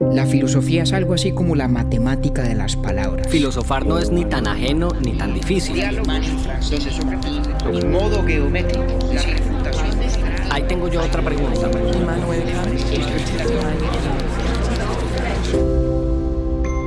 [0.00, 3.26] La filosofía es algo así como la matemática de las palabras.
[3.26, 5.82] Filosofar no es ni tan ajeno ni tan difícil.
[7.84, 8.84] Modo geométrico,
[10.50, 11.68] Ahí tengo yo otra pregunta.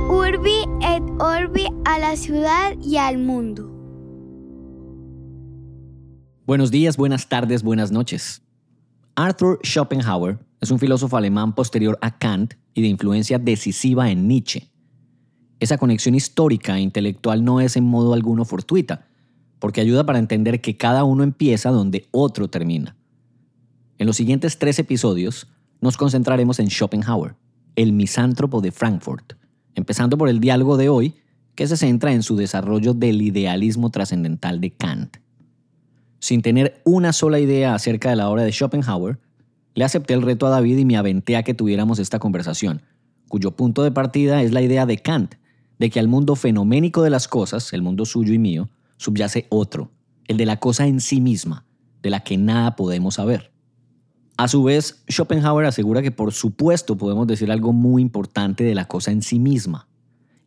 [0.08, 3.70] Urbi et Orbi a la ciudad y al mundo.
[6.46, 8.42] Buenos días, buenas tardes, buenas noches.
[9.16, 14.68] Arthur Schopenhauer es un filósofo alemán posterior a Kant y de influencia decisiva en Nietzsche.
[15.60, 19.06] Esa conexión histórica e intelectual no es en modo alguno fortuita,
[19.58, 22.96] porque ayuda para entender que cada uno empieza donde otro termina.
[23.98, 25.46] En los siguientes tres episodios
[25.80, 27.36] nos concentraremos en Schopenhauer,
[27.76, 29.34] el misántropo de Frankfurt,
[29.74, 31.14] empezando por el diálogo de hoy,
[31.54, 35.18] que se centra en su desarrollo del idealismo trascendental de Kant.
[36.18, 39.18] Sin tener una sola idea acerca de la obra de Schopenhauer,
[39.74, 42.82] le acepté el reto a David y me aventé a que tuviéramos esta conversación,
[43.28, 45.34] cuyo punto de partida es la idea de Kant,
[45.78, 49.90] de que al mundo fenoménico de las cosas, el mundo suyo y mío, subyace otro,
[50.28, 51.64] el de la cosa en sí misma,
[52.02, 53.52] de la que nada podemos saber.
[54.36, 58.86] A su vez, Schopenhauer asegura que por supuesto podemos decir algo muy importante de la
[58.86, 59.88] cosa en sí misma,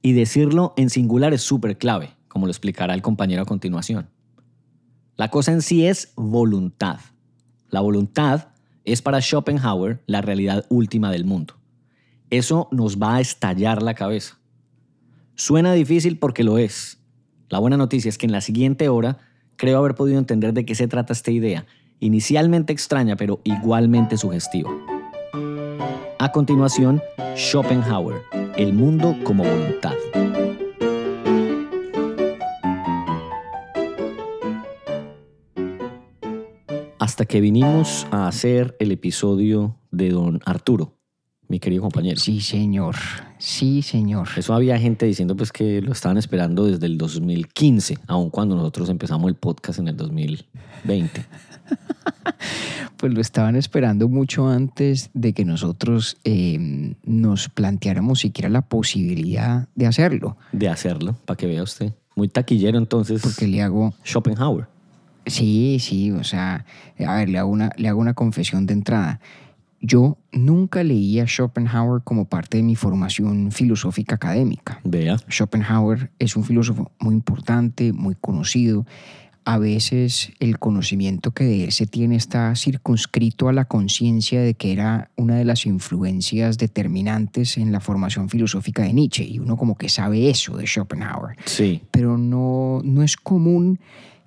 [0.02, 4.10] y decirlo en singular es súper clave, como lo explicará el compañero a continuación.
[5.18, 7.00] La cosa en sí es voluntad.
[7.70, 8.50] La voluntad
[8.86, 11.56] es para Schopenhauer la realidad última del mundo.
[12.30, 14.40] Eso nos va a estallar la cabeza.
[15.36, 17.00] Suena difícil porque lo es.
[17.50, 19.18] La buena noticia es que en la siguiente hora
[19.58, 21.66] creo haber podido entender de qué se trata esta idea,
[22.00, 24.72] inicialmente extraña pero igualmente sugestiva.
[26.20, 27.02] A continuación,
[27.36, 28.22] Schopenhauer,
[28.58, 29.94] el mundo como voluntad.
[37.06, 40.98] Hasta que vinimos a hacer el episodio de Don Arturo,
[41.48, 42.20] mi querido compañero.
[42.20, 42.96] Sí, señor.
[43.38, 44.28] Sí, señor.
[44.36, 48.90] Eso había gente diciendo pues que lo estaban esperando desde el 2015, aun cuando nosotros
[48.90, 51.26] empezamos el podcast en el 2020.
[52.98, 59.68] Pues lo estaban esperando mucho antes de que nosotros eh, nos planteáramos siquiera la posibilidad
[59.76, 60.38] de hacerlo.
[60.54, 61.94] De hacerlo, para que vea usted.
[62.16, 63.22] Muy taquillero entonces.
[63.22, 64.68] Porque le hago, Schopenhauer.
[65.26, 66.66] Sí, sí, o sea,
[67.06, 69.20] a ver, le hago una, le hago una confesión de entrada.
[69.82, 74.80] Yo nunca leí a Schopenhauer como parte de mi formación filosófica académica.
[74.84, 75.18] Vea.
[75.30, 78.86] Schopenhauer es un filósofo muy importante, muy conocido.
[79.44, 84.56] A veces el conocimiento que de él se tiene está circunscrito a la conciencia de
[84.56, 89.56] que era una de las influencias determinantes en la formación filosófica de Nietzsche y uno
[89.56, 91.38] como que sabe eso de Schopenhauer.
[91.46, 91.84] Sí.
[91.92, 93.80] Pero no, no es común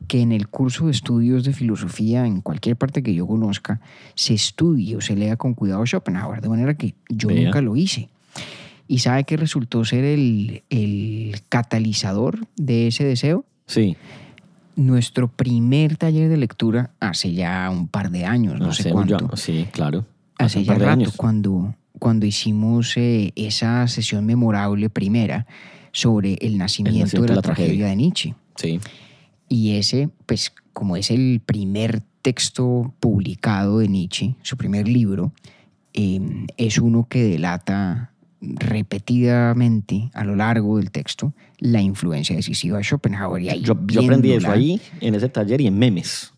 [0.07, 3.81] que en el curso de estudios de filosofía, en cualquier parte que yo conozca,
[4.15, 8.09] se estudie o se lea con cuidado Schopenhauer, de manera que yo nunca lo hice.
[8.87, 13.45] ¿Y sabe qué resultó ser el, el catalizador de ese deseo?
[13.67, 13.97] Sí.
[14.77, 19.29] Nuestro primer taller de lectura hace ya un par de años, no sé Hace cuánto.
[19.31, 20.07] ya- sí, claro.
[20.39, 21.17] hace un ya par de rato, años.
[21.17, 25.47] cuando, cuando hicimos eh, esa sesión memorable primera
[25.93, 27.87] sobre el nacimiento, nacimiento de de la, tragedia.
[27.89, 28.35] de Nietzsche.
[28.55, 28.79] Sí.
[29.49, 35.33] Y ese, pues como es el primer texto publicado de Nietzsche, su primer libro,
[35.95, 36.21] eh,
[36.57, 43.43] es uno que delata repetidamente a lo largo del texto la influencia decisiva de Schopenhauer.
[43.43, 46.33] Y ahí Yo, yo aprendí eso ahí, en ese taller y en memes.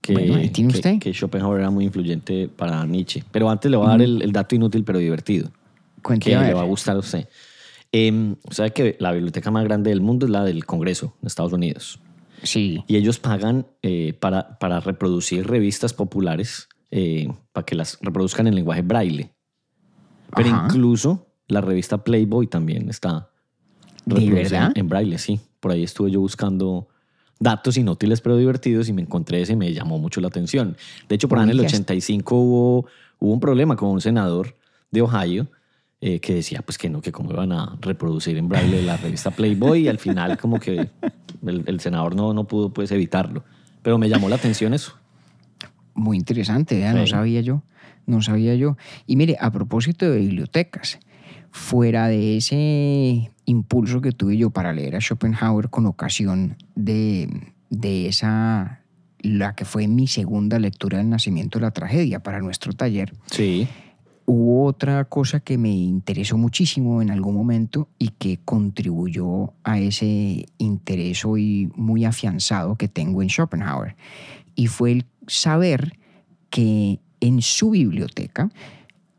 [0.00, 0.98] Que, Bueno, ahí tiene que- usted.
[0.98, 3.22] que Schopenhauer era muy influyente para Nietzsche.
[3.30, 5.50] Pero antes le voy a dar el, el dato inútil pero divertido.
[6.02, 7.28] Cuente que a le va a gustar a usted.
[7.92, 11.52] Eh, ¿Sabe que la biblioteca más grande del mundo es la del Congreso de Estados
[11.52, 12.00] Unidos?
[12.42, 18.46] Sí, Y ellos pagan eh, para, para reproducir revistas populares, eh, para que las reproduzcan
[18.46, 19.32] en lenguaje braille.
[20.34, 20.66] Pero Ajá.
[20.66, 23.30] incluso la revista Playboy también está
[24.04, 25.40] ¿De reproducida en braille, sí.
[25.60, 26.88] Por ahí estuve yo buscando
[27.38, 30.76] datos inútiles pero divertidos y me encontré ese y me llamó mucho la atención.
[31.08, 32.86] De hecho, por ahí en el Oiga, 85 hubo,
[33.18, 34.56] hubo un problema con un senador
[34.90, 35.48] de Ohio
[36.04, 39.30] eh, que decía pues que no, que cómo iban a reproducir en braille la revista
[39.30, 40.90] Playboy y al final como que
[41.46, 43.44] el, el senador no, no pudo pues evitarlo.
[43.82, 44.94] Pero me llamó la atención eso.
[45.94, 47.12] Muy interesante, vea, no Sí.
[47.12, 47.62] sabía yo,
[48.06, 48.76] no sabía yo.
[49.06, 50.98] Y mire, a propósito de bibliotecas,
[51.50, 58.08] fuera de ese impulso que tuve yo para leer a Schopenhauer con ocasión de, de
[58.08, 58.80] esa,
[59.20, 63.68] la que fue mi segunda lectura del nacimiento de la tragedia para nuestro taller, Sí.
[64.32, 70.46] Hubo otra cosa que me interesó muchísimo en algún momento y que contribuyó a ese
[70.58, 73.96] interés hoy muy afianzado que tengo en Schopenhauer.
[74.54, 75.98] Y fue el saber
[76.50, 78.50] que en su biblioteca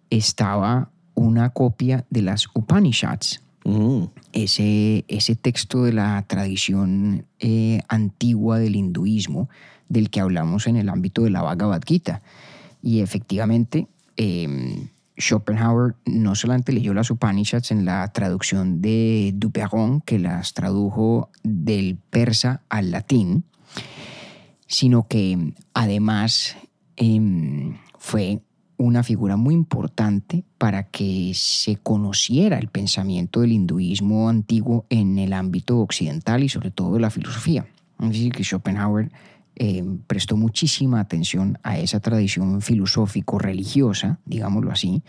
[0.09, 8.59] estaba una copia de las Upanishads, Mm, ese, ese texto de la tradición eh, antigua
[8.59, 9.49] del hinduismo
[9.87, 12.21] del que hablamos en el ámbito de la Bhagavad Gita.
[12.81, 13.87] Y efectivamente,
[14.17, 14.87] eh,
[15.17, 21.97] Schopenhauer no solamente leyó las Upanishads en la traducción de Duperron, que las tradujo del
[22.09, 23.45] persa al latín,
[24.67, 26.57] sino que además
[26.95, 28.41] em, fue
[28.77, 35.33] una figura muy importante para que se conociera el pensamiento del hinduismo antiguo en el
[35.33, 37.67] ámbito occidental y sobre todo de la filosofía.
[37.99, 39.11] Es decir, que Schopenhauer
[39.55, 45.03] eh, prestó muchísima atención a esa tradición filosófico-religiosa, digámoslo así,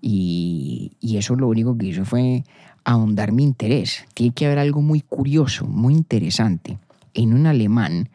[0.00, 2.44] y, y eso lo único que hizo fue
[2.84, 4.04] ahondar mi interés.
[4.14, 6.78] Tiene que haber algo muy curioso, muy interesante,
[7.14, 8.08] en un alemán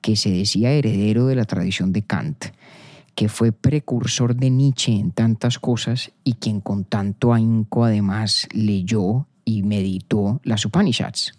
[0.00, 2.46] que se decía heredero de la tradición de Kant,
[3.14, 9.26] que fue precursor de Nietzsche en tantas cosas y quien con tanto ahínco además leyó
[9.44, 11.32] y meditó las Upanishads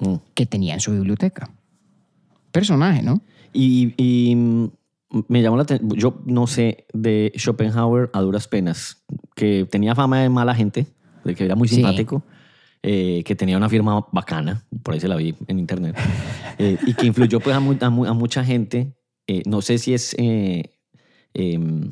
[0.00, 0.14] mm.
[0.34, 1.50] que tenía en su biblioteca.
[2.58, 3.20] Personaje, ¿no?
[3.52, 4.36] Y, y,
[5.28, 9.02] me llamó la atención, yo no sé, de Schopenhauer a duras penas,
[9.34, 10.86] que tenía fama de mala gente,
[11.24, 11.74] de que era muy Sí.
[11.76, 12.22] simpático,
[12.84, 15.96] eh, que tenía una firma bacana, por ahí se la vi en internet,
[16.58, 18.94] eh, y que influyó pues, a, mu- a mu- a mucha gente.
[19.26, 21.90] Eh, no sé si es em,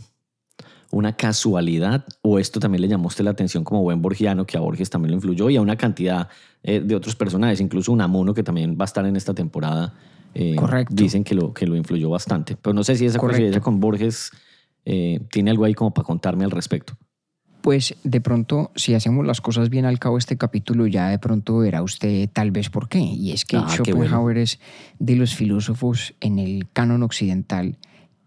[0.93, 4.61] una casualidad o esto también le llamó usted la atención como buen borgiano, que a
[4.61, 6.29] Borges también lo influyó, y a una cantidad
[6.63, 9.95] de otros personajes, incluso Unamuno, que también va a estar en esta temporada.
[10.35, 10.95] Eh, Correcto.
[10.95, 12.57] Dicen que lo, que lo influyó bastante.
[12.57, 14.31] Pero no sé si esa coincidencia con Borges
[14.85, 16.97] eh, tiene algo ahí como para contarme al respecto.
[17.61, 21.19] Pues de pronto, si hacemos las cosas bien al cabo de este capítulo, ya de
[21.21, 22.99] pronto verá usted tal vez por qué.
[22.99, 24.07] Y es que Ah, qué bueno.
[24.07, 24.59] Schopenhauer es
[24.99, 27.79] de los filósofos en el canon occidental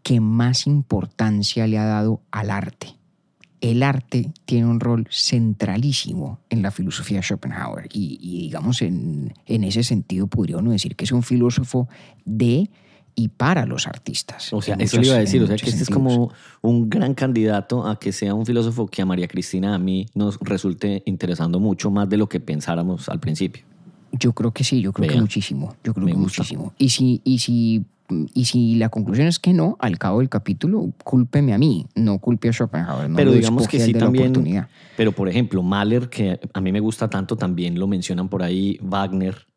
[0.04, 2.96] que más importancia le ha dado al arte.
[3.72, 9.34] El arte tiene un rol centralísimo en la filosofía de Schopenhauer y, y digamos en,
[9.46, 11.88] en ese sentido podría uno decir que es un filósofo
[12.26, 12.70] de
[13.18, 14.52] y para los artistas.
[14.52, 15.42] O sea, eso muchos- le iba a decir.
[15.42, 16.14] O sea, que este es sentidos.
[16.18, 16.32] como
[16.62, 20.38] un gran candidato a que sea un filósofo que a María Cristina a mí nos
[20.42, 23.64] resulte interesando mucho más de lo que pensáramos al principio.
[24.12, 26.42] Yo creo que sí, yo creo que muchísimo, yo creo que gusta.
[26.42, 26.74] muchísimo.
[26.78, 27.86] Y si, y, si,
[28.34, 32.20] y si la conclusión es que no, al cabo del capítulo, cúlpeme a mí, no
[32.20, 33.10] culpe a Schopenhauer.
[33.10, 34.68] No Pero digamos que sí también.
[34.96, 38.78] Pero por ejemplo, Mahler, que a mí me gusta tanto, también lo mencionan por ahí,
[38.82, 39.48] Wagner,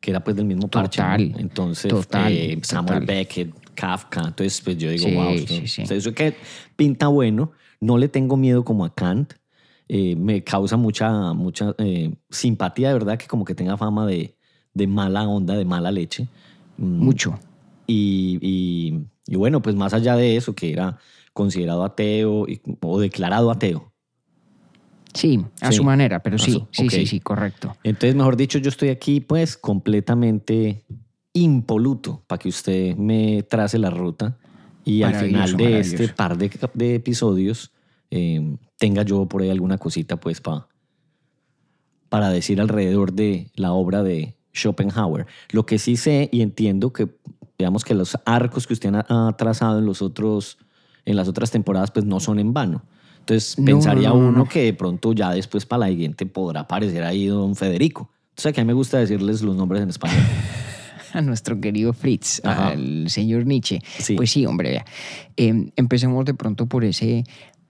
[0.00, 1.00] que era pues del mismo parche.
[1.00, 1.08] ¿no?
[1.16, 3.06] Total, Entonces, total, eh, Samuel total.
[3.06, 4.20] Beckett, Kafka.
[4.20, 5.82] Entonces, pues yo digo, Sí, wow, sí, esto- sí.
[5.82, 6.34] o sea, eso que
[6.76, 7.52] pinta bueno.
[7.80, 9.34] No le tengo miedo como a Kant.
[9.88, 14.34] Eh, me causa mucha, mucha eh, simpatía, de verdad, que como que tenga fama de,
[14.74, 16.28] de mala onda, de mala leche.
[16.78, 17.38] Mm, Mucho.
[17.86, 20.98] Y, y- y bueno, pues más allá de eso, que era
[21.32, 23.92] considerado ateo y- o declarado ateo.
[25.14, 25.78] Sí, a Sí.
[25.78, 27.74] su manera, pero sí, su- sí, sí, sí, correcto.
[27.82, 30.84] Entonces, mejor dicho, yo estoy aquí pues completamente
[31.32, 34.38] impoluto para que usted me trace la ruta
[34.84, 37.72] y al final de este par de, episodios
[38.10, 40.68] eh, tenga yo por ahí alguna cosita pues pa-
[42.08, 45.26] para decir alrededor de la obra de Schopenhauer.
[45.50, 47.08] Lo que sí sé y entiendo que
[47.58, 50.58] digamos que los arcos que usted ha ha trazado en los otros
[51.04, 52.82] en las otras temporadas pues no son en vano.
[53.20, 54.48] Entonces No, pensaría no, no, uno no.
[54.48, 58.10] que de pronto ya después para la siguiente podrá aparecer ahí don Federico.
[58.30, 60.22] Entonces aquí a mí me gusta decirles los nombres en español.
[61.12, 62.68] A nuestro querido Fritz, Ajá.
[62.72, 63.78] al señor Nietzsche.
[64.00, 64.16] Sí.
[64.16, 64.84] Pues sí, hombre, vea.
[65.38, 67.24] Eh, empecemos de pronto por ese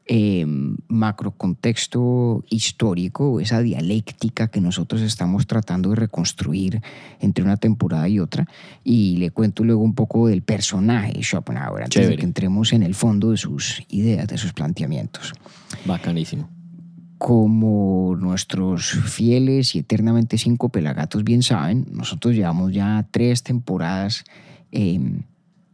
[0.09, 0.47] eh,
[0.87, 6.81] macrocontexto histórico, esa dialéctica que nosotros estamos tratando de reconstruir
[7.21, 8.47] entre una temporada y otra.
[8.85, 12.19] Y le cuento luego un poco del personaje Schopenhauer, antes de Chévere.
[12.19, 15.33] que entremos en el fondo de sus ideas, de sus planteamientos.
[15.85, 16.49] Bacanísimo.
[17.19, 24.25] Como nuestros fieles y eternamente cinco pelagatos bien saben, nosotros llevamos ya tres temporadas
[24.71, 25.01] eh,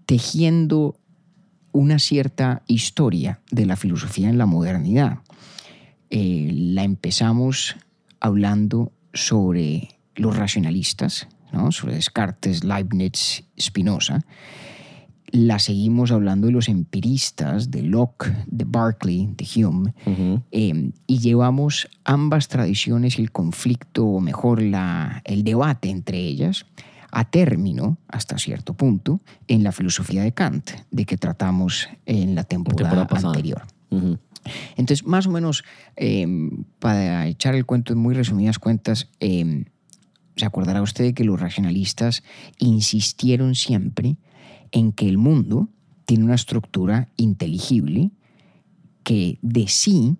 [0.07, 0.97] tejiendo
[1.73, 5.19] una cierta historia de la filosofía en la modernidad.
[6.11, 7.77] Eh, la empezamos
[8.21, 11.73] hablando sobre los racionalistas, ¿no?
[11.73, 14.21] sobre Descartes, Leibniz, Spinoza.
[15.31, 19.95] La seguimos hablando de los empiristas, de Locke, de Berkeley, de Hume.
[20.51, 26.67] Eh, y llevamos ambas tradiciones y el conflicto, o mejor, la, el debate entre ellas,
[27.13, 32.45] a término, hasta cierto punto, en la filosofía de Kant, de que tratamos en la
[32.45, 33.63] temporada, anterior.
[34.77, 35.63] Entonces, más o menos,
[35.97, 36.27] eh,
[36.79, 39.67] para echar el cuento en muy resumidas cuentas, eh,
[40.37, 42.23] se acordará usted de que los racionalistas
[42.59, 44.17] insistieron siempre
[44.71, 45.69] en que el mundo
[46.07, 48.11] tiene una estructura inteligible
[49.05, 50.17] que de sí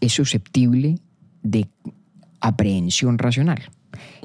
[0.00, 0.98] es susceptible
[1.42, 1.68] de
[2.40, 3.70] aprehensión racional.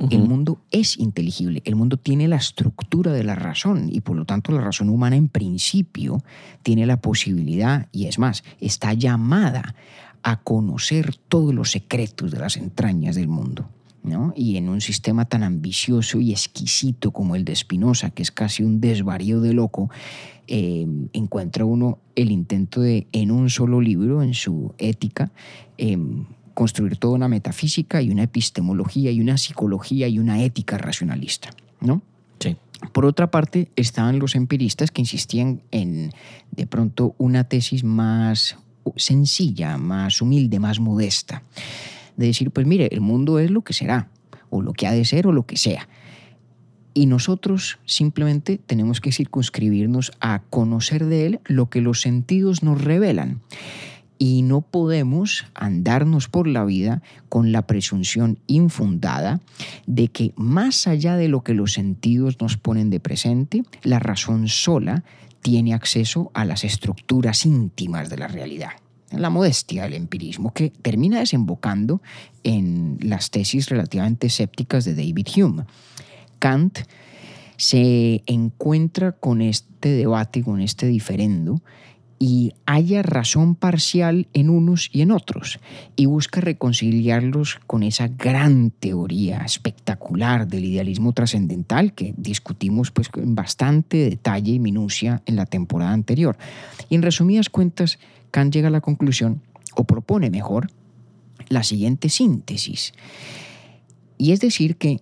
[0.09, 4.25] El mundo es inteligible, el mundo tiene la estructura de la razón y por lo
[4.25, 6.23] tanto la razón humana en principio
[6.63, 9.75] tiene la posibilidad, y es más, está llamada
[10.23, 13.69] a conocer todos los secretos de las entrañas del mundo.
[14.03, 14.33] ¿no?
[14.35, 18.63] Y en un sistema tan ambicioso y exquisito como el de Spinoza, que es casi
[18.63, 19.89] un desvarío de loco,
[20.47, 25.31] eh, encuentra uno el intento de, en un solo libro, en su ética,
[25.77, 25.97] eh,
[26.53, 32.01] construir toda una metafísica y una epistemología y una psicología y una ética racionalista, ¿no?
[32.39, 32.57] Sí.
[32.91, 36.11] Por otra parte, estaban los empiristas que insistían en,
[36.51, 38.57] de pronto, una tesis más
[38.95, 41.43] sencilla, más humilde, más modesta.
[42.17, 44.09] De decir, pues mire, el mundo es lo que será,
[44.49, 45.87] o lo que ha de ser, o lo que sea.
[46.93, 52.81] Y nosotros simplemente tenemos que circunscribirnos a conocer de él lo que los sentidos nos
[52.81, 53.41] revelan
[54.21, 59.41] y no podemos andarnos por la vida con la presunción infundada
[59.87, 64.47] de que más allá de lo que los sentidos nos ponen de presente, la razón
[64.47, 65.03] sola
[65.41, 68.73] tiene acceso a las estructuras íntimas de la realidad.
[69.09, 72.03] La modestia del empirismo que termina desembocando
[72.43, 75.63] en las tesis relativamente escépticas de David Hume.
[76.37, 76.77] Kant
[77.57, 81.59] se encuentra con este debate, con este diferendo,
[82.21, 85.59] y haya razón parcial en unos y en otros
[85.95, 93.33] y busca reconciliarlos con esa gran teoría espectacular del idealismo trascendental que discutimos pues en
[93.33, 96.37] bastante detalle y minucia en la temporada anterior.
[96.89, 97.97] Y en resumidas cuentas,
[98.29, 99.41] Kant llega a la conclusión
[99.75, 100.69] o propone mejor
[101.49, 102.93] la siguiente síntesis.
[104.19, 105.01] Y es decir que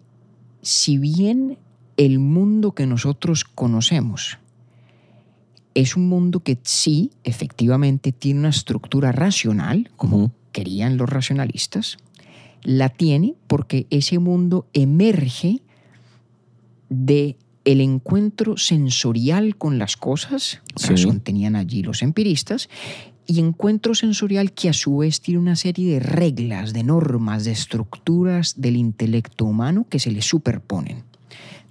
[0.62, 1.58] si bien
[1.98, 4.40] el mundo que nosotros conocemos
[5.82, 11.98] es un mundo que sí, efectivamente, tiene una estructura racional, como querían los racionalistas.
[12.64, 15.62] La tiene porque ese mundo emerge
[16.90, 22.68] de el encuentro sensorial con las cosas, razón tenían allí los empiristas,
[23.26, 27.52] y encuentro sensorial que a su vez tiene una serie de reglas, de normas, de
[27.52, 31.09] estructuras del intelecto humano que se le superponen.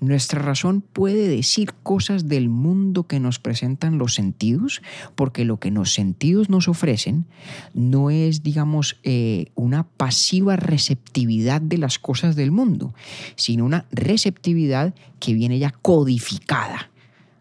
[0.00, 4.80] Nuestra razón puede decir cosas del mundo que nos presentan los sentidos,
[5.16, 7.26] porque lo que los sentidos nos ofrecen
[7.74, 12.94] no es, digamos, eh, una pasiva receptividad de las cosas del mundo,
[13.34, 16.90] sino una receptividad que viene ya codificada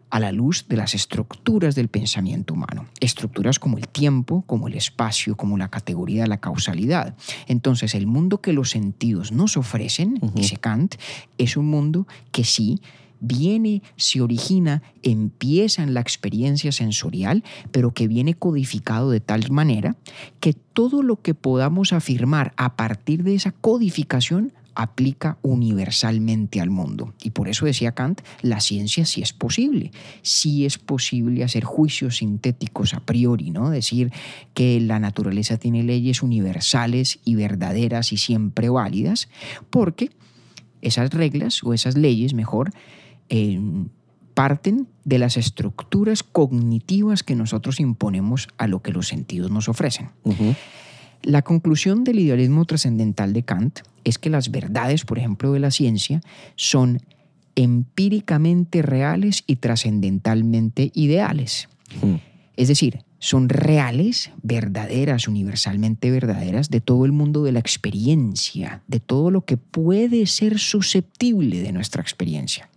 [0.10, 2.88] a la luz de las estructuras del pensamiento humano.
[3.00, 7.16] Estructuras como el tiempo, como el espacio, como la categoría de la causalidad.
[7.48, 10.96] Entonces, el mundo que los sentidos nos ofrecen, dice Kant,
[11.38, 12.82] es un mundo que sí
[13.20, 19.96] viene, se origina, empieza en la experiencia sensorial, pero que viene codificado de tal manera
[20.40, 27.15] que todo lo que podamos afirmar a partir de esa codificación aplica universalmente al mundo.
[27.24, 29.91] Y por eso decía Kant, la ciencia sí es posible.
[30.22, 33.72] Sí es posible hacer juicios sintéticos a priori, ¿no?
[33.72, 34.12] Decir
[34.53, 39.29] que la naturaleza tiene leyes universales y verdaderas y siempre válidas,
[39.72, 40.12] porque
[40.84, 42.69] esas reglas o esas leyes, mejor,
[43.29, 43.60] eh,
[44.36, 50.12] parten de las estructuras cognitivas que nosotros imponemos a lo que los sentidos nos ofrecen.
[51.24, 53.79] La conclusión del idealismo trascendental de Kant
[54.10, 56.22] es que las verdades, por ejemplo, de la ciencia,
[56.56, 57.02] son
[57.56, 61.70] empíricamente reales y trascendentalmente ideales.
[62.02, 62.16] Hmm.
[62.56, 69.00] Es decir, son reales, verdaderas, universalmente verdaderas de todo el mundo de la experiencia, de
[69.00, 72.70] todo lo que puede ser susceptible de nuestra experiencia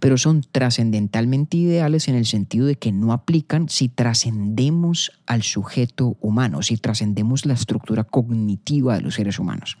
[0.00, 6.16] pero son trascendentalmente ideales en el sentido de que no aplican si trascendemos al sujeto
[6.20, 9.78] humano, si trascendemos la estructura cognitiva de los seres humanos.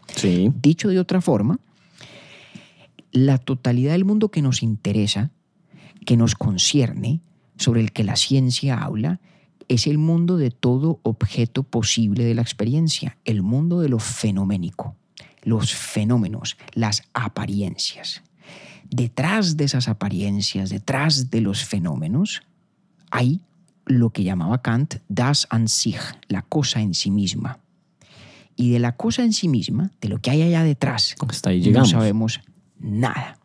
[0.60, 1.58] Dicho de otra forma,
[3.12, 5.30] la totalidad del mundo que nos interesa,
[6.04, 7.20] que nos concierne,
[7.56, 9.20] sobre el que la ciencia habla,
[9.68, 14.96] es el mundo de todo objeto posible de la experiencia, el mundo de lo fenoménico,
[15.42, 18.22] los fenómenos, las apariencias
[18.90, 22.42] detrás de esas apariencias, detrás de los fenómenos,
[23.10, 23.40] hay
[23.86, 27.58] lo que llamaba Kant das an sich, la cosa en sí misma.
[28.56, 31.14] Y de la cosa en sí misma, de lo que hay allá detrás,
[31.72, 32.40] no sabemos
[32.78, 33.38] nada.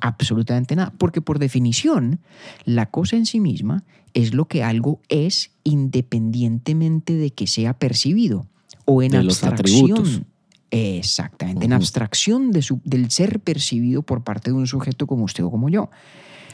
[0.00, 0.92] Absolutamente nada.
[0.98, 2.20] Porque por definición,
[2.64, 8.46] la cosa en sí misma es lo que algo es independientemente de que sea percibido
[8.86, 10.26] o en abstracción.
[10.70, 15.44] Exactamente, en abstracción de su, del ser percibido por parte de un sujeto como usted
[15.44, 15.90] o como yo.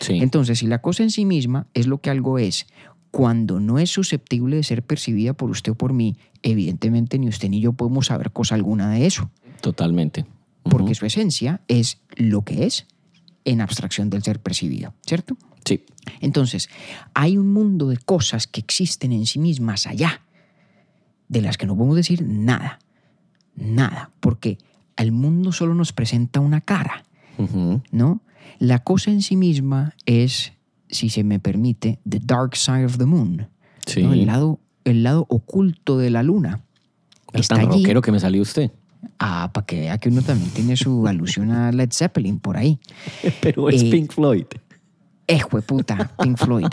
[0.09, 2.67] Entonces, si la cosa en sí misma es lo que algo es,
[3.11, 7.49] cuando no es susceptible de ser percibida por usted o por mí, evidentemente ni usted
[7.49, 10.27] ni yo podemos saber cosa alguna de eso, Totalmente.
[10.65, 12.87] porque su esencia es lo que es
[13.45, 15.37] en abstracción del ser percibido, ¿cierto?
[15.65, 15.85] Sí.
[16.21, 16.69] Entonces,
[17.15, 20.23] hay un mundo de cosas que existen en sí mismas allá,
[21.29, 22.79] de las que no podemos decir nada,
[23.57, 24.59] nada, porque
[24.97, 27.05] al mundo solo nos presenta una cara.
[27.91, 28.21] ¿no?
[28.59, 30.53] La cosa en sí misma es,
[30.89, 33.49] si se me permite, the dark side of the moon,
[33.87, 34.03] Sí.
[34.03, 34.13] ¿no?
[34.13, 36.61] el, lado, el lado oculto de la luna.
[37.33, 37.83] Es tan allí.
[37.83, 38.71] rockero que me salió usted.
[39.19, 42.79] Ah, para que vea que uno también tiene su alusión a Led Zeppelin por ahí.
[43.41, 44.45] Pero es Eh, Pink Floyd.
[45.27, 46.67] Ejo de puta, Pink Floyd.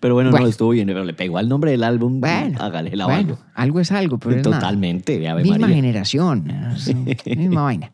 [0.00, 0.44] Pero bueno, bueno.
[0.44, 0.86] no, estuvo bien.
[0.86, 2.20] Pero le pegó al nombre del álbum.
[2.20, 3.38] Bueno, Hágale la bueno, algo.
[3.54, 4.58] algo es algo, pero es nada.
[4.60, 5.18] Totalmente.
[5.18, 5.76] Misma María.
[5.76, 6.44] generación,
[7.36, 7.92] misma vaina.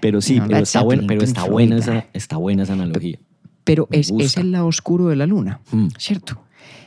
[0.00, 3.18] Pero sí, No, pero está buena, Zeppelin, pero está buena esa, está buena esa analogía.
[3.64, 5.88] Pero es, es el lado oscuro de la luna, Mm.
[5.98, 6.40] ¿cierto?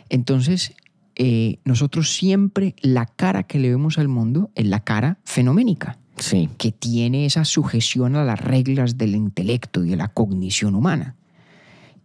[0.10, 0.74] Entonces,
[1.16, 6.50] eh, nosotros siempre la cara que le vemos al mundo es la cara fenoménica, Sí.
[6.58, 11.16] que tiene esa sujeción a las reglas del intelecto y de la cognición humana.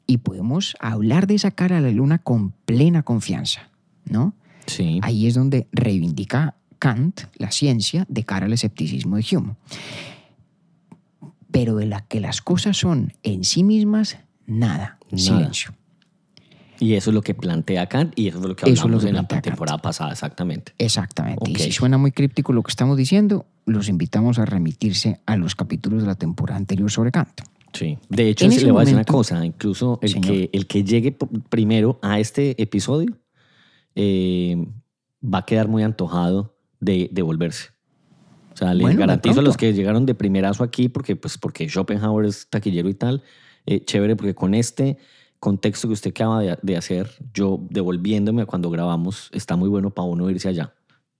[0.08, 3.68] Y podemos hablar de esa cara de la luna con plena confianza,
[4.06, 4.34] ¿no?
[4.66, 4.98] Sí.
[5.02, 9.54] Ahí es donde reivindica Kant la ciencia de cara al escepticismo de Hume.
[11.50, 14.98] Pero de la que las cosas son en sí mismas, nada.
[15.10, 15.18] Nada.
[15.22, 15.74] Silencio.
[16.80, 19.08] Y eso es lo que plantea Kant y eso es lo que lo hablamos que
[19.10, 19.44] en la Kant.
[19.44, 20.72] temporada pasada, exactamente.
[20.78, 21.40] Exactamente.
[21.40, 21.48] Ok.
[21.50, 25.54] Y si suena muy críptico lo que estamos diciendo, los invitamos a remitirse a los
[25.54, 27.42] capítulos de la temporada anterior sobre Kant.
[27.78, 27.96] Sí.
[28.08, 29.44] De hecho, le voy a decir una cosa.
[29.44, 30.32] Incluso el Señor.
[30.32, 31.16] que, el que llegue
[31.48, 33.16] primero a este episodio
[33.94, 34.66] eh,
[35.22, 37.68] va a quedar muy antojado de, de volverse.
[38.52, 41.68] O sea, les Bueno, garantizo a los que llegaron de primerazo aquí, porque, pues, porque
[41.68, 43.22] Schopenhauer es taquillero y tal,
[43.66, 44.98] eh, chévere, porque con este
[45.38, 49.90] contexto que usted acaba de, de hacer, yo devolviéndome a cuando grabamos, está muy bueno
[49.90, 50.74] para uno irse allá.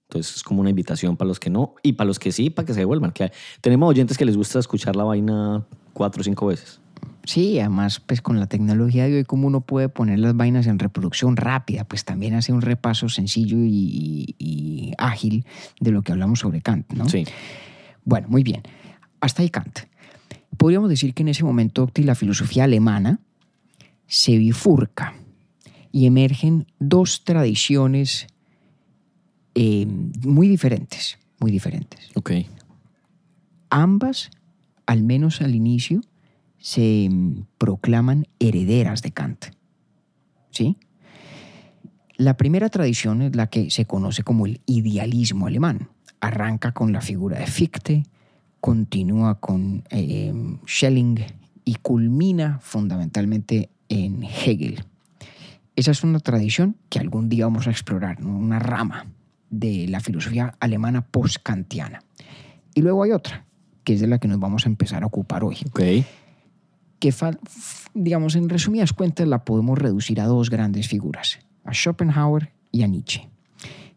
[0.08, 2.64] Entonces es como una invitación para los que no y para los que sí, para
[2.64, 3.12] que se devuelvan.
[3.60, 6.80] Tenemos oyentes que les gusta escuchar la vaina cuatro o cinco veces.
[7.24, 10.78] Sí, además, pues con la tecnología de hoy, como uno puede poner las vainas en
[10.78, 15.44] reproducción rápida, pues también hace un repaso sencillo y, ágil
[15.78, 17.06] de lo que hablamos sobre Kant, ¿no?
[17.06, 17.24] Sí.
[18.04, 18.62] Bueno, muy bien.
[19.20, 19.80] Hasta ahí Kant.
[20.56, 23.20] Podríamos decir que en ese momento la filosofía alemana
[24.06, 25.14] se bifurca
[25.92, 28.26] y emergen dos tradiciones
[29.61, 29.87] eh,
[30.25, 32.12] muy diferentes, muy diferentes.
[32.14, 32.31] Ok.
[33.71, 34.31] Ambas,
[34.87, 36.01] al menos al inicio,
[36.59, 39.47] se mm, proclaman herederas de Kant.
[40.53, 40.77] ¿Sí?
[42.16, 45.88] La primera tradición es la que se conoce como el idealismo alemán.
[46.21, 48.05] Arranca con la figura de Fichte,
[48.61, 50.33] continúa con eh,
[50.68, 51.18] Schelling
[51.64, 54.85] y culmina fundamentalmente en Hegel.
[55.75, 58.37] Esa es una tradición que algún día vamos a explorar, ¿no?
[58.37, 59.07] una rama
[59.50, 62.02] de la filosofía alemana post-kantiana.
[62.74, 63.44] Y luego hay otra,
[63.84, 65.56] que es de la que nos vamos a empezar a ocupar hoy,
[66.98, 67.14] que,
[67.94, 72.87] digamos, en resumidas cuentas la podemos reducir a dos grandes figuras, a Schopenhauer y a
[72.87, 73.28] Nietzsche.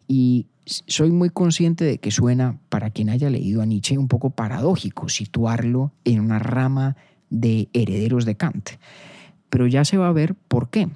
[0.07, 4.29] Y soy muy consciente de que suena, para quien haya leído a Nietzsche, un poco
[4.31, 6.95] paradójico situarlo en una rama
[7.29, 8.71] de herederos de Kant.
[9.49, 10.89] Pero ya se va a ver por qué.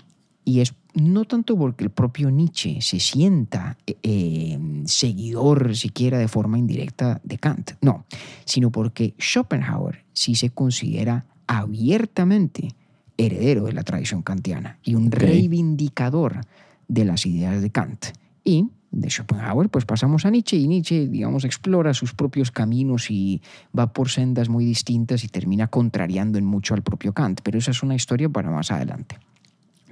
[0.44, 6.28] Y es no tanto porque el propio Nietzsche se sienta eh, eh, seguidor siquiera de
[6.28, 8.06] forma indirecta de Kant, no,
[8.46, 12.70] sino porque Schopenhauer sí se considera abiertamente
[13.18, 16.42] heredero de la tradición kantiana y un reivindicador
[16.88, 18.06] de las ideas de Kant.
[18.44, 23.42] Y de Schopenhauer, pues pasamos a Nietzsche y Nietzsche, digamos, explora sus propios caminos y
[23.78, 27.72] va por sendas muy distintas y termina contrariando en mucho al propio Kant, pero esa
[27.72, 29.18] es una historia para más adelante.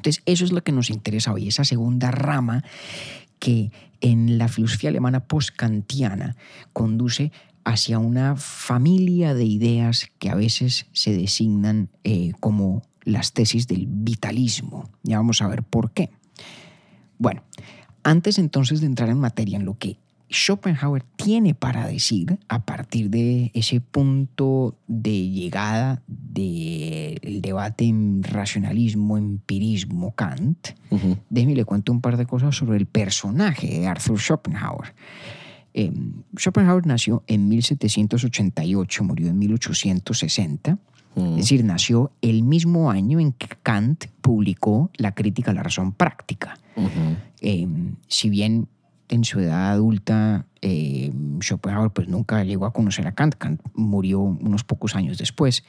[0.03, 2.61] Entonces, eso es lo que nos interesa hoy, esa segunda rama
[3.39, 6.35] que en la filosofía alemana post-kantiana
[6.73, 7.31] conduce
[7.63, 13.87] hacia una familia de ideas que a veces se designan eh, como las tesis del
[13.87, 14.89] vitalismo.
[15.03, 16.09] Ya vamos a ver por qué.
[17.17, 17.43] Bueno,
[18.03, 19.99] antes entonces de entrar en materia en lo que
[20.33, 29.17] Schopenhauer tiene para decir a partir de ese punto de llegada del debate en racionalismo,
[29.17, 31.17] empirismo, Kant, Ujú.
[31.29, 34.93] déjeme le cuento un par de cosas sobre el personaje de Arthur Schopenhauer.
[35.75, 35.91] Eh,
[36.37, 40.77] Schopenhauer nació en 1788, murió en 1860.
[41.15, 41.21] Mm.
[41.31, 45.91] Es decir, nació el mismo año en que Kant publicó La crítica a la razón
[45.91, 46.57] práctica.
[47.41, 47.67] Eh,
[48.07, 48.67] si bien
[49.09, 51.11] en su edad adulta eh,
[51.41, 55.63] Schopenhauer pues nunca llegó a conocer a Kant, Kant murió unos pocos años después,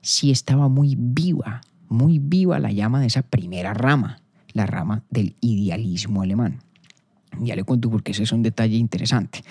[0.00, 4.20] sí estaba muy viva, muy viva la llama de esa primera rama,
[4.52, 6.60] la rama del idealismo alemán.
[7.40, 9.42] Ya le cuento porque ese es un detalle interesante.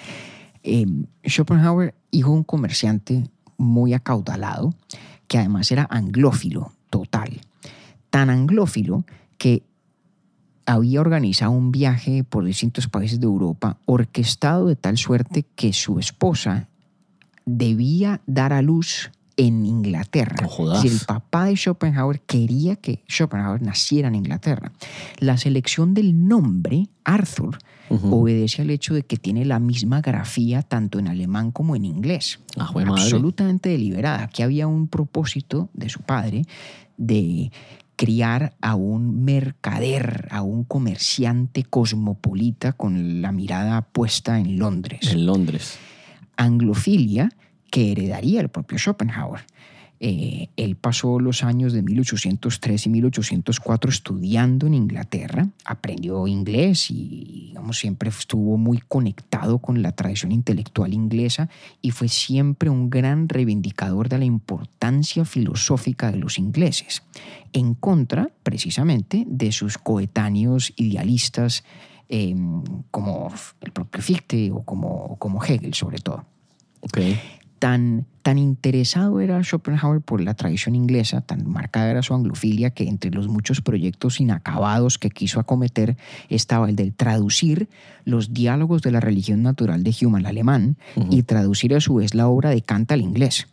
[0.63, 0.86] Eh,
[1.26, 4.74] Schopenhauer, hijo de un comerciante muy acaudalado,
[5.28, 7.41] que además era anglófilo total.
[8.10, 9.06] Tan anglófilo
[9.38, 9.63] que
[10.65, 15.99] había organizado un viaje por distintos países de Europa, orquestado de tal suerte que su
[15.99, 16.67] esposa
[17.45, 20.38] debía dar a luz en Inglaterra.
[20.41, 20.82] No jodas.
[20.82, 24.71] Si el papá de Schopenhauer quería que Schopenhauer naciera en Inglaterra.
[25.17, 27.58] La selección del nombre, Arthur,
[27.89, 32.39] obedece al hecho de que tiene la misma grafía tanto en alemán como en inglés.
[32.58, 32.89] Ah, madre.
[32.89, 34.23] Absolutamente deliberada.
[34.23, 36.43] Aquí había un propósito de su padre
[36.97, 37.52] de
[37.95, 45.25] criar a un mercader, a un comerciante cosmopolita con la mirada puesta en Londres En
[45.25, 45.77] Londres.
[46.38, 47.29] anglofilia
[47.69, 49.41] que heredaría el propio Schopenhauer.
[50.06, 57.46] Eh, él pasó los años de 1803 y 1804 estudiando en Inglaterra, aprendió inglés y
[57.48, 61.48] digamos, siempre estuvo muy conectado con la tradición intelectual inglesa
[61.82, 67.04] y fue siempre un gran reivindicador de la importancia filosófica de los ingleses,
[67.54, 71.63] en contra precisamente de sus coetáneos idealistas
[72.10, 72.36] eh,
[72.92, 76.26] como el propio Fichte o como, como Hegel sobre todo
[76.84, 76.98] Ok.
[77.63, 82.89] Tan, tan interesado era Schopenhauer por la tradición inglesa, tan marcada era su anglofilia, que
[82.89, 85.95] entre los muchos proyectos inacabados que quiso acometer
[86.28, 87.69] estaba el de traducir
[88.04, 90.76] los diálogos de la religión natural de Hume al alemán
[91.10, 93.47] y traducir a su vez la obra de Kant al inglés.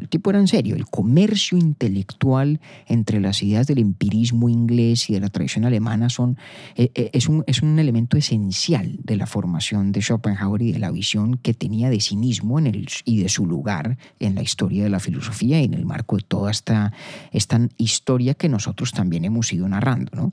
[0.00, 5.14] El tipo era en serio, el comercio intelectual entre las ideas del empirismo inglés y
[5.14, 6.38] de la tradición alemana son,
[6.76, 10.78] eh, eh, es, un, es un elemento esencial de la formación de Schopenhauer y de
[10.78, 14.42] la visión que tenía de sí mismo en el, y de su lugar en la
[14.42, 16.92] historia de la filosofía y en el marco de toda esta,
[17.32, 20.12] esta historia que nosotros también hemos ido narrando.
[20.14, 20.32] ¿no?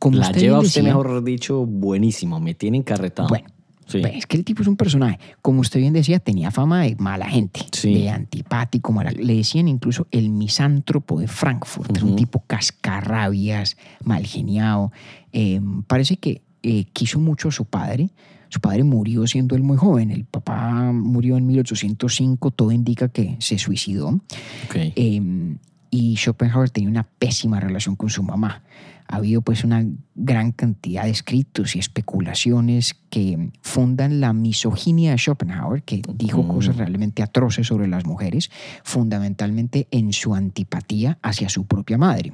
[0.00, 2.40] Como La lleva usted, decía- mejor dicho, buenísimo.
[2.40, 3.28] Me tiene encarretado.
[3.28, 3.46] Bueno,
[3.86, 4.00] Sí.
[4.00, 5.18] Pues es que el tipo es un personaje.
[5.42, 7.94] Como usted bien decía, tenía fama de mala gente, Sí.
[7.94, 11.90] de antipático, mala- Le decían incluso el misántropo de Frankfurt.
[11.90, 12.16] Era un Ujú.
[12.16, 14.92] tipo cascarrabias, mal geniado.
[15.32, 18.08] Eh, parece que eh, quiso mucho a su padre.
[18.48, 20.10] Su padre murió siendo él muy joven.
[20.10, 22.50] El papá murió en 1805.
[22.52, 24.08] Todo indica que se suicidó.
[24.08, 24.76] Ok.
[24.76, 25.56] Eh,
[25.90, 28.62] y Schopenhauer tenía una pésima relación con su mamá.
[29.08, 35.18] Ha habido pues una gran cantidad de escritos y especulaciones que fundan la misoginia de
[35.18, 38.50] Schopenhauer, que dijo cosas realmente atroces sobre las mujeres,
[38.82, 42.32] fundamentalmente en su antipatía hacia su propia madre.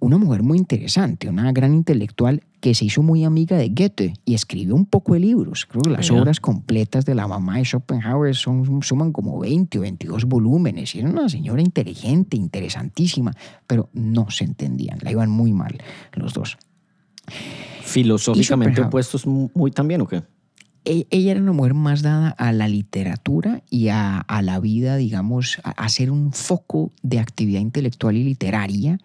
[0.00, 4.34] Una mujer muy interesante, una gran intelectual que se hizo muy amiga de Goethe y
[4.34, 5.64] escribió un poco de libros.
[5.64, 9.82] Creo que las obras completas de la mamá de Schopenhauer son, suman como 20 o
[9.82, 10.92] 22 volúmenes.
[10.96, 13.30] Y era una señora inteligente, interesantísima,
[13.68, 15.78] pero no se entendían, la iban muy mal
[16.14, 16.58] los dos.
[17.86, 20.22] Filosóficamente opuestos muy también, ¿o qué?
[20.84, 24.96] E- Ella era una mujer más dada a la literatura y a, a la vida,
[24.96, 28.98] digamos, a, a ser un foco de actividad intelectual y literaria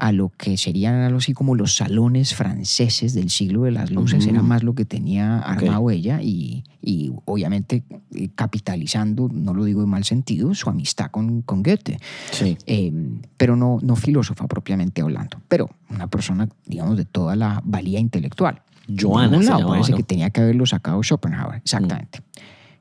[0.00, 4.26] a lo que serían algo así como los salones franceses del siglo de las luces,
[4.26, 7.84] era más lo que tenía armado ella y, y obviamente
[8.14, 11.98] eh, capitalizando, no lo digo en mal sentido, su amistad con, con Goethe
[12.32, 12.56] Sí.
[12.66, 12.92] eh,
[13.36, 18.62] pero no, no filósofa propiamente hablando, pero una persona, digamos, de toda la valía intelectual.
[18.88, 19.96] Joana Por un se lado, llamaba, parece ¿no?
[19.98, 22.20] que tenía que haberlo sacado Schopenhauer, exactamente.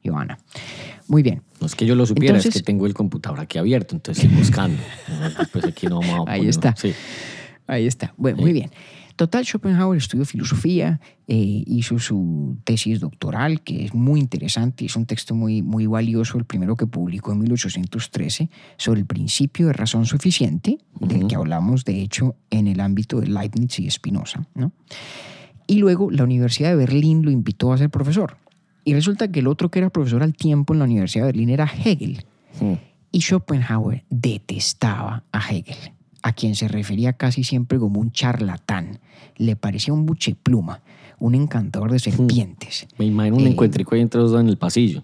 [0.03, 0.37] Joana.
[1.07, 1.41] Muy bien.
[1.59, 4.37] No es que yo lo supiera, es que tengo el computador aquí abierto, entonces estoy
[4.37, 4.81] buscando.
[5.51, 6.75] pues aquí no vamos a Ahí está.
[6.75, 6.93] Sí.
[7.67, 8.13] Ahí está.
[8.17, 8.71] Bueno, muy bien.
[9.19, 15.05] Total, Schopenhauer estudió filosofía, eh, hizo su tesis doctoral, que es muy interesante, es un
[15.05, 20.05] texto muy, muy valioso, el primero que publicó en 1813, sobre el principio de razón
[20.05, 24.47] suficiente, del que hablamos, de hecho, en el ámbito de Leibniz y Spinoza.
[24.55, 24.71] ¿no?
[25.67, 28.37] Y luego la Universidad de Berlín lo invitó a ser profesor.
[28.89, 31.49] Y resulta que el otro que era profesor al tiempo en la Universidad de Berlín
[31.49, 32.25] era Hegel.
[32.59, 32.73] Mm.
[33.11, 35.77] Y Schopenhauer detestaba a Hegel,
[36.23, 38.99] a quien se refería casi siempre como un charlatán.
[39.35, 40.81] Le parecía un buchepluma,
[41.19, 42.87] un encantador de serpientes.
[42.97, 45.03] Me imagino un Eh, encuentrico entre los dos en el pasillo.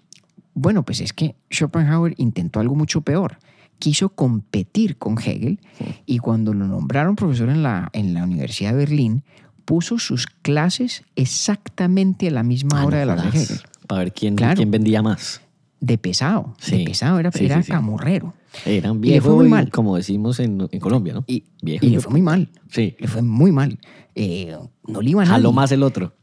[0.56, 3.38] Bueno, pues es que Schopenhauer intentó algo mucho peor.
[3.78, 5.60] Quiso competir con Hegel
[6.06, 9.24] y cuando lo nombraron profesor en la, en la Universidad de Berlín,
[9.66, 13.30] puso sus clases exactamente a la misma Ah, hora de las de.
[13.40, 13.58] Hegel.
[13.88, 14.56] Para ver quién, Claro.
[14.56, 15.42] quién vendía más.
[15.80, 18.34] De pesado, Sí, de pesado, era, sí, era sí, camorrero.
[18.66, 19.70] Eran Y le fue muy mal.
[19.70, 21.24] como decimos en, en Colombia, ¿no?
[21.28, 22.50] Y, Viejo y le fue muy mal.
[22.72, 22.96] Sí.
[22.98, 23.78] Le fue muy mal.
[24.16, 24.56] Eh,
[24.88, 26.14] no le iba a Jaló más el otro.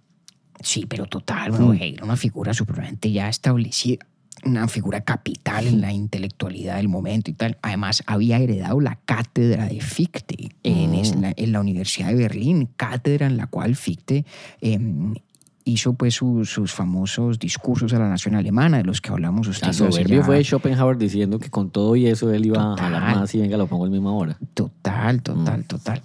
[0.61, 1.75] Sí, pero total, bueno, Mm.
[1.75, 4.07] Hegel era una figura supremamente ya establecida.
[4.45, 7.59] una figura capital en la intelectualidad del momento y tal.
[7.63, 11.21] Además, había heredado la cátedra de Fichte en, Mm.
[11.21, 14.25] la, en la Universidad de Berlín, cátedra en la cual Fichte
[14.61, 15.15] em,
[15.65, 19.69] hizo pues su- sus famosos discursos a la nación alemana, de los que hablamos usted.
[19.69, 19.73] La
[20.21, 23.41] ya- fue Schopenhauer diciendo que con todo y eso él iba a hablar más y
[23.41, 24.37] venga, lo pongo a la misma hora.
[24.55, 26.03] Total, total, total.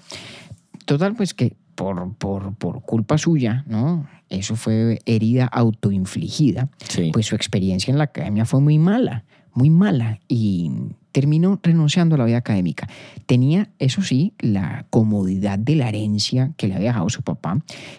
[0.85, 4.07] Total, pues que por, por, por culpa suya, ¿no?
[4.29, 6.69] Eso fue herida autoinfligida.
[6.87, 7.11] Sí.
[7.13, 10.19] Pues su experiencia en la academia fue muy mala, muy mala.
[10.27, 10.71] Y
[11.17, 12.88] terminó renunciando a la vida académica.
[13.25, 17.58] Tenía, eso sí, la comodidad de la herencia que le había dejado su papá.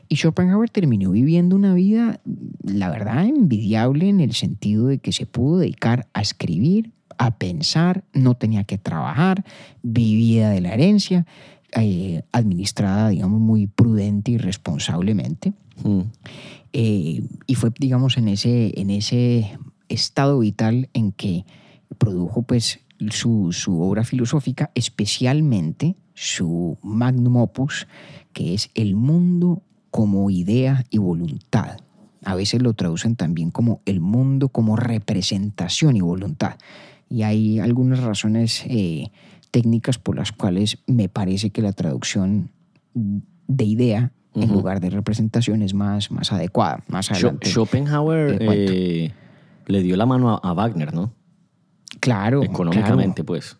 [0.08, 2.20] Y Schopenhauer terminó viviendo una vida,
[2.62, 8.04] la verdad, envidiable en el sentido de que se pudo dedicar a escribir, a pensar,
[8.12, 9.44] no tenía que trabajar,
[9.82, 11.26] vivía de la herencia,
[11.76, 15.54] eh, administrada, digamos, muy prudente y responsablemente.
[15.82, 16.02] Mm.
[16.72, 21.44] Eh, y fue, digamos, en ese, en ese estado vital en que
[21.98, 22.78] produjo pues
[23.10, 27.86] su, su obra filosófica, especialmente su magnum opus,
[28.32, 31.78] que es El mundo como idea y voluntad.
[32.24, 36.56] A veces lo traducen también como el mundo como representación y voluntad.
[37.08, 39.10] Y hay algunas razones eh,
[39.50, 42.50] técnicas por las cuales me parece que la traducción
[42.94, 44.54] de idea en Ujú.
[44.54, 46.84] lugar de representación es más, más adecuada.
[46.88, 47.48] Más adelante.
[47.48, 48.72] Schopenhauer le cuento.
[48.74, 49.12] eh,
[49.66, 51.12] le dio la mano a, a Wagner, ¿no?
[52.00, 52.42] Claro.
[52.42, 53.26] Económicamente, claro.
[53.26, 53.56] pues.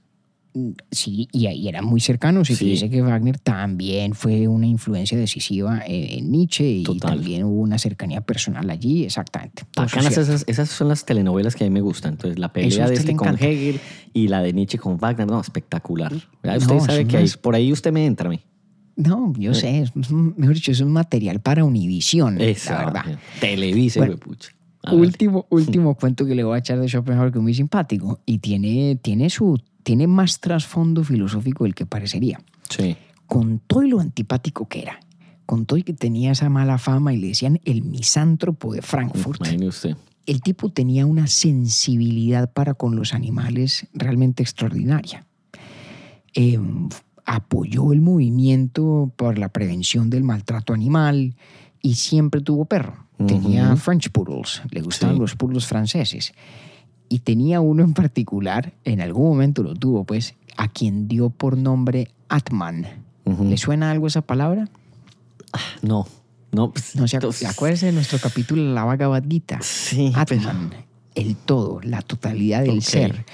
[0.90, 2.50] Sí, y, y eran muy cercanos.
[2.50, 2.64] Y Sí.
[2.64, 7.12] fíjese que Wagner también fue una influencia decisiva en, en Nietzsche y Total.
[7.12, 9.62] también hubo una cercanía personal allí, exactamente.
[9.76, 12.12] Bacanas esas, esas son las telenovelas que a mí me gustan.
[12.14, 13.36] Entonces, la Eso pelea de este con.
[13.38, 13.78] Hegel
[14.14, 16.12] y la de Nietzsche con Wagner, no, espectacular.
[16.42, 18.40] No, Usted sabe que unas- por ahí usted me entra a mí.
[18.96, 23.18] No, yo sé, es un- mejor dicho, es un material para Univisión, la verdad.
[23.38, 24.50] Televisa, Bueno, huepucha.
[24.92, 28.38] Último, último cuento que le voy a echar de Schopenhauer que es muy simpático y
[28.38, 32.40] tiene, tiene, su, tiene más trasfondo filosófico del que parecería.
[32.68, 32.96] Sí.
[33.26, 35.00] Con todo y lo antipático que era,
[35.46, 39.40] con todo y que tenía esa mala fama y le decían el misántropo de Frankfurt,
[39.40, 39.96] Imagine usted.
[40.26, 45.26] el tipo tenía una sensibilidad para con los animales realmente extraordinaria.
[46.34, 46.58] Eh,
[47.24, 51.34] apoyó el movimiento por la prevención del maltrato animal
[51.82, 53.07] y siempre tuvo perro.
[53.26, 53.76] Tenía Ujú.
[53.78, 55.20] French Poodles, le gustaban Sí.
[55.20, 56.32] los poodles franceses.
[57.08, 61.56] Y tenía uno en particular, en algún momento lo tuvo, pues, a quien dio por
[61.56, 62.86] nombre Atman.
[63.42, 64.68] ¿Le suena algo esa palabra?
[65.82, 66.06] No,
[66.52, 66.70] no.
[66.72, 69.58] pues, No se ac- entonces- acuérdese de nuestro capítulo la Bhagavad Gita.
[69.62, 70.70] Sí, pero- Atman,
[71.14, 73.24] el todo, la totalidad del ser.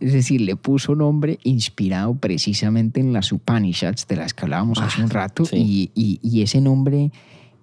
[0.00, 5.02] Es decir, le puso nombre inspirado precisamente en las Upanishads de las que hablábamos hace
[5.02, 5.56] un rato Ah, sí.
[5.56, 7.10] y, y- y ese nombre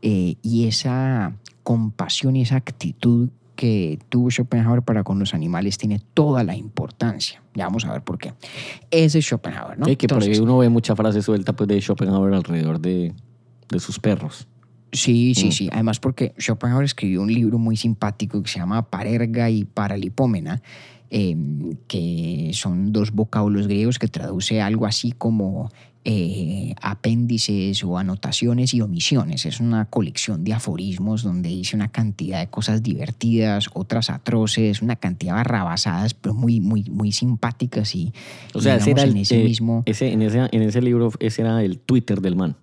[0.02, 6.02] eh, y esa compasión y esa actitud que tuvo Schopenhauer para con los animales tiene
[6.14, 7.44] toda la importancia.
[7.54, 8.34] Ya vamos a ver por qué.
[8.90, 9.86] Ese es Schopenhauer, ¿no?
[9.86, 13.14] Sí, que por ahí uno ve mucha frase suelta pues, de Schopenhauer alrededor de,
[13.70, 14.48] de sus perros.
[14.94, 15.52] Sí, sí, Mm.
[15.52, 15.70] sí.
[15.72, 20.62] Además porque Schopenhauer escribió un libro muy simpático que se llama Parerga y Paralipómena,
[21.14, 21.36] eh,
[21.88, 25.70] que son dos vocablos griegos que traduce algo así como
[26.04, 29.46] eh, apéndices o anotaciones y omisiones.
[29.46, 34.96] Es una colección de aforismos donde dice una cantidad de cosas divertidas, otras atroces, una
[34.96, 38.14] cantidad barrabasadas, pero muy, muy, muy simpáticas y,
[38.54, 39.84] O sea, ese era el, en ese eh, mismo...
[39.86, 42.56] ese, en, ese, en ese libro, ese era el Twitter del man.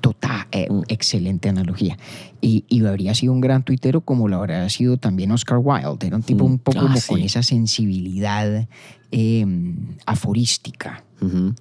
[0.00, 1.96] Total, eh, excelente analogía.
[2.40, 6.06] Y, y habría sido un gran tuitero como lo habría sido también Oscar Wilde.
[6.06, 6.50] Era un tipo Mm.
[6.52, 7.08] un poco Ah, como sí.
[7.08, 8.68] con esa sensibilidad
[9.12, 9.46] eh,
[10.06, 11.04] aforística.
[11.20, 11.54] Ujú.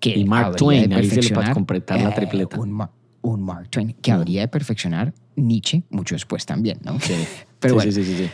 [0.00, 2.58] Que Y Mark Twain, de ahí se le perfeccionar, completar la eh, tripleta.
[2.60, 2.86] Un,
[3.22, 4.14] un Mark Twain que Mm.
[4.14, 6.98] habría de perfeccionar Nietzsche mucho después también, ¿no?
[7.00, 7.14] Sí.
[7.60, 8.30] Pero sí, bueno,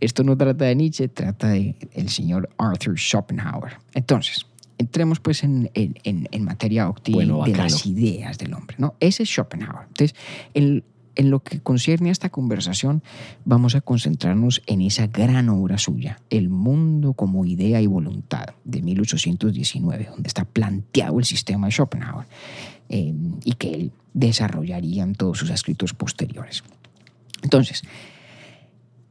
[0.00, 3.72] esto no trata de Nietzsche, trata de el señor Arthur Schopenhauer.
[3.92, 4.46] Entonces,
[4.80, 8.76] entremos pues en, en- materia Octi Bueno, de las ideas del hombre.
[8.78, 8.94] ¿no?
[8.98, 9.86] Ese es Schopenhauer.
[9.88, 10.16] Entonces,
[10.54, 10.82] en,
[11.16, 13.02] en lo que concierne a esta conversación,
[13.44, 18.80] vamos a concentrarnos en esa gran obra suya, El mundo como idea y voluntad, de
[18.80, 22.26] 1819, donde está planteado el sistema de Schopenhauer
[22.88, 23.12] eh,
[23.44, 26.64] y que él desarrollaría en todos sus escritos posteriores.
[27.42, 27.82] Entonces,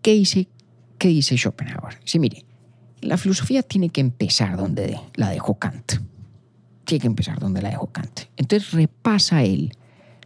[0.02, 0.48] ¿qué dice,
[0.98, 2.00] qué dice Schopenhauer?
[2.06, 2.44] Sí, mire,
[3.02, 5.94] la filosofía tiene que empezar donde la dejó Kant.
[6.86, 8.22] Tiene que empezar donde la dejó Kant.
[8.38, 9.74] Entonces repasa él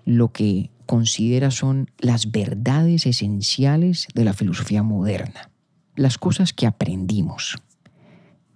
[0.06, 5.50] lo que considera son las verdades esenciales de la filosofía moderna,
[5.96, 7.56] las cosas que aprendimos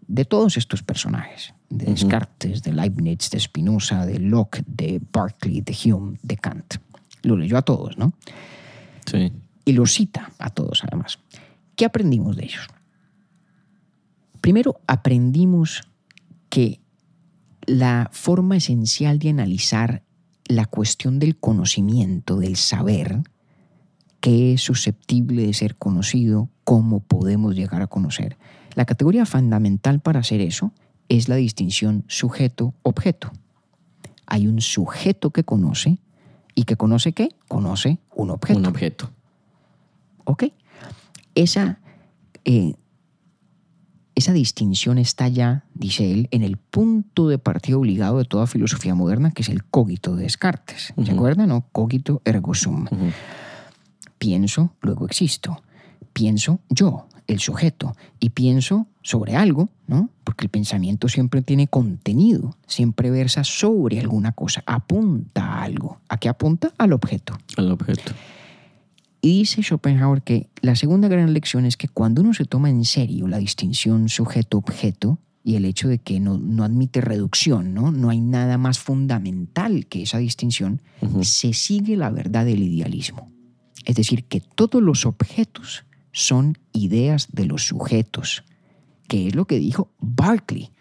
[0.07, 1.85] de todos estos personajes, de.
[1.85, 6.75] Descartes, de Leibniz, de Spinoza, de Locke, de Berkeley, de Hume, de Kant.
[7.23, 8.13] Lo leyó a todos, ¿no?
[9.05, 9.31] Sí.
[9.63, 11.19] y los cita a todos además.
[11.75, 12.67] ¿Qué aprendimos de ellos?
[14.47, 15.81] Primero, aprendimos
[16.47, 16.79] que
[17.65, 20.03] la forma esencial de analizar
[20.45, 23.23] la cuestión del conocimiento, del saber,
[24.21, 28.37] qué es susceptible de ser conocido, cómo podemos llegar a conocer.
[28.73, 30.71] La categoría fundamental para hacer eso
[31.09, 33.33] es la distinción sujeto-objeto.
[34.27, 35.99] Hay un sujeto que conoce
[36.55, 37.35] y que conoce qué?
[37.49, 38.59] Conoce un objeto.
[38.59, 39.11] Un objeto.
[40.23, 40.45] ¿Ok?
[41.35, 41.81] Esa,
[42.45, 42.75] eh,
[44.17, 48.95] esa distinción está ya, dice él, en el punto de partida obligado de toda filosofía
[48.95, 50.91] moderna, que es el cogito de Descartes.
[51.05, 51.49] ¿Se acuerdan?
[51.49, 51.67] No?
[51.71, 52.87] Cogito ergo sum.
[54.17, 55.61] Pienso, luego existo.
[56.13, 60.09] Pienso yo, el sujeto, y pienso sobre algo, ¿no?
[60.23, 65.99] Porque el pensamiento siempre tiene contenido, siempre versa sobre alguna cosa, apunta a algo.
[66.09, 66.73] ¿A qué apunta?
[66.79, 67.37] Al objeto.
[67.55, 68.13] Al objeto.
[69.21, 72.85] Y dice Schopenhauer que la segunda gran lección es que cuando uno se toma en
[72.85, 77.91] serio la distinción sujeto-objeto y el hecho de que no, no admite reducción, ¿no?
[77.91, 80.81] no hay nada más fundamental que esa distinción,
[81.21, 83.31] se sigue la verdad del idealismo.
[83.85, 88.43] Es decir, que todos los objetos son ideas de los sujetos,
[89.07, 90.71] que es lo que dijo Berkeley.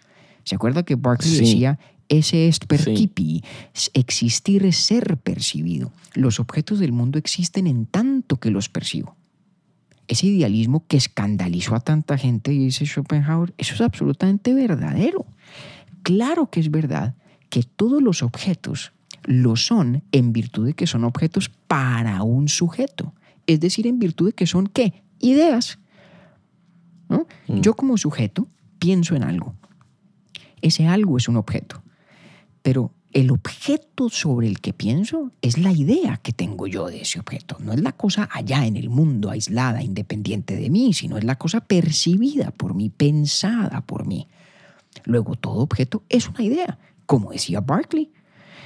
[0.42, 1.38] ¿Se acuerda que Sí.
[1.38, 2.60] decía, ese Sí.
[2.66, 3.42] percipi,
[3.94, 5.92] existir es ser percibido?
[6.14, 9.16] Los objetos del mundo existen en tanto que los percibo.
[10.08, 15.26] Ese idealismo que escandalizó a tanta gente, dice Schopenhauer, eso es absolutamente verdadero.
[16.02, 17.14] Claro que es verdad
[17.50, 18.92] que todos los objetos
[19.24, 23.12] lo son en virtud de que son objetos para un sujeto.
[23.48, 25.02] Es decir, en virtud de que son qué?
[25.18, 25.78] Ideas.
[27.08, 27.26] ¿no?
[27.48, 27.60] Mm.
[27.60, 29.54] Yo como sujeto pienso en algo.
[30.62, 31.82] Ese algo es un objeto.
[32.66, 37.20] Pero el objeto sobre el que pienso es la idea que tengo yo de ese
[37.20, 37.56] objeto.
[37.60, 41.36] No es la cosa allá en el mundo, aislada, independiente de mí, sino es la
[41.36, 44.26] cosa percibida por mí, pensada por mí.
[45.04, 46.76] Luego, todo objeto es una idea,
[47.06, 48.10] como decía Berkeley.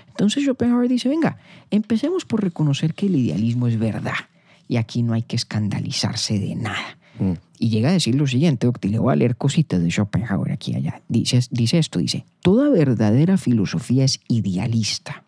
[0.09, 1.37] Entonces Schopenhauer dice, venga,
[1.71, 4.31] empecemos por reconocer que el idealismo es verdad
[4.67, 6.97] y aquí no hay que escandalizarse de nada.
[7.19, 7.33] Mm.
[7.63, 10.73] Y llega a decir lo siguiente, Octi, le voy a leer cositas de Schopenhauer aquí
[10.73, 11.03] y allá.
[11.11, 15.25] Dice, dice esto, dice, toda verdadera filosofía es idealista.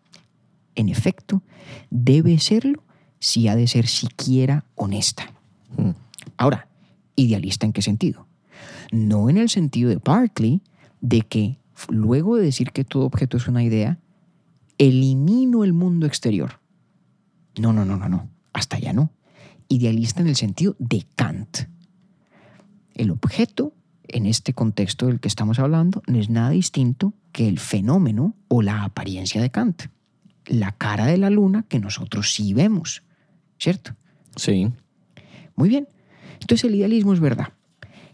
[0.75, 1.43] En efecto,
[1.91, 2.83] debe serlo
[3.19, 5.31] si ha de ser siquiera honesta.
[5.77, 5.91] Mm.
[6.39, 6.69] Ahora,
[7.17, 8.27] ¿idealista en qué sentido?
[8.91, 10.63] No en el sentido de Berkeley,
[11.03, 11.59] de que
[11.91, 13.99] luego de decir que todo objeto es una idea,
[14.79, 16.61] elimino el mundo exterior.
[17.61, 18.31] No, no, no, no, no.
[18.55, 19.11] Hasta allá no.
[19.69, 21.59] Idealista en el sentido de Kant.
[22.95, 23.75] El objeto,
[24.09, 28.63] en este contexto del que estamos hablando, no es nada distinto que el fenómeno o
[28.63, 29.85] la apariencia de Kant.
[30.47, 33.03] La cara de la luna que nosotros sí vemos,
[33.59, 33.95] ¿cierto?
[34.37, 34.69] Sí.
[35.57, 35.89] Muy bien.
[36.41, 37.53] Entonces el idealismo es verdad.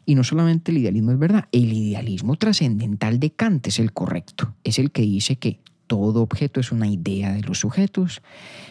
[0.05, 4.55] Y no solamente el idealismo es verdad, el idealismo trascendental de Kant es el correcto.
[4.65, 8.23] Es el que dice que todo objeto es una idea de los sujetos.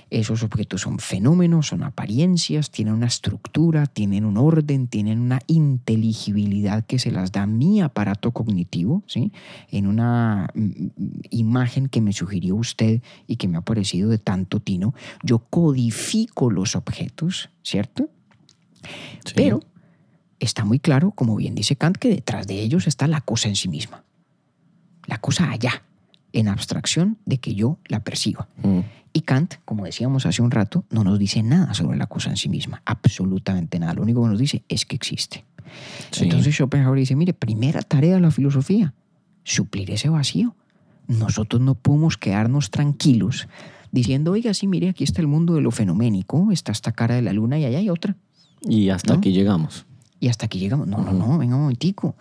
[0.10, 6.86] Esos objetos son fenómenos, son apariencias, tienen una estructura, tienen un orden, tienen una inteligibilidad
[6.86, 9.34] que se las da mi aparato cognitivo, ¿sí?
[9.70, 10.88] En una mm,
[11.32, 16.50] imagen que me sugirió usted y que me ha parecido de tanto tino, yo codifico
[16.50, 18.10] los objetos, ¿cierto?
[19.26, 19.34] sí.
[19.36, 19.60] Pero
[20.40, 23.56] está muy claro, como bien dice Kant, que detrás de ellos está la cosa en
[23.56, 24.04] sí misma.
[25.06, 25.84] La cosa allá,
[26.38, 28.47] en abstracción de que yo la perciba.
[28.62, 28.80] Mm.
[29.12, 32.38] Y Kant, como decíamos hace un rato, no nos dice nada sobre la cosa en
[32.38, 33.95] sí misma, absolutamente nada.
[33.95, 35.45] Lo único que nos dice es que existe.
[36.12, 36.26] Sí.
[36.26, 38.93] Entonces Schopenhauer dice, mire, primera tarea de la filosofía,
[39.43, 40.56] suplir ese vacío.
[41.08, 43.47] Nosotros no podemos quedarnos tranquilos
[43.91, 47.23] diciendo, oiga, sí, mire, aquí está el mundo de lo fenoménico, está esta cara de
[47.23, 48.15] la luna y allá hay otra.
[48.62, 49.19] Y hasta ¿No?
[49.19, 49.88] aquí llegamos.
[50.19, 50.88] Y hasta aquí llegamos.
[50.88, 52.15] No, no, no, venga un momentico.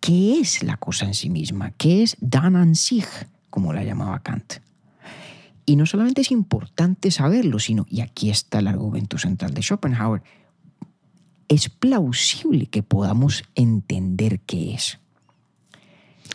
[0.00, 1.70] ¿Qué es la cosa en sí misma?
[1.70, 3.06] ¿Qué es Dan an sich,
[3.52, 4.54] como la llamaba Kant?
[5.64, 10.22] Y no solamente es importante saberlo, sino, y aquí está el argumento central de Schopenhauer,
[11.48, 14.98] es plausible que podamos entender qué es.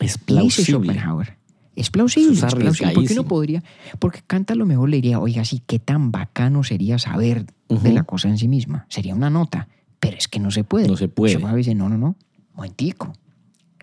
[0.00, 0.18] Y dice
[0.64, 0.94] plausible.
[0.94, 1.36] Schopenhauer.
[1.74, 2.38] Es plausible.
[2.38, 2.94] Es plausible.
[2.94, 3.62] ¿Por qué no podría?
[3.98, 7.92] Porque Kant a lo mejor le diría, oiga, sí, qué tan bacano sería saber de
[7.92, 8.86] la cosa en sí misma.
[8.88, 9.68] Sería una nota.
[10.00, 10.88] Pero es que no se puede.
[10.88, 11.32] No se puede.
[11.32, 12.16] Schopenhauer dice, no, no, no.
[12.54, 13.12] Momentico.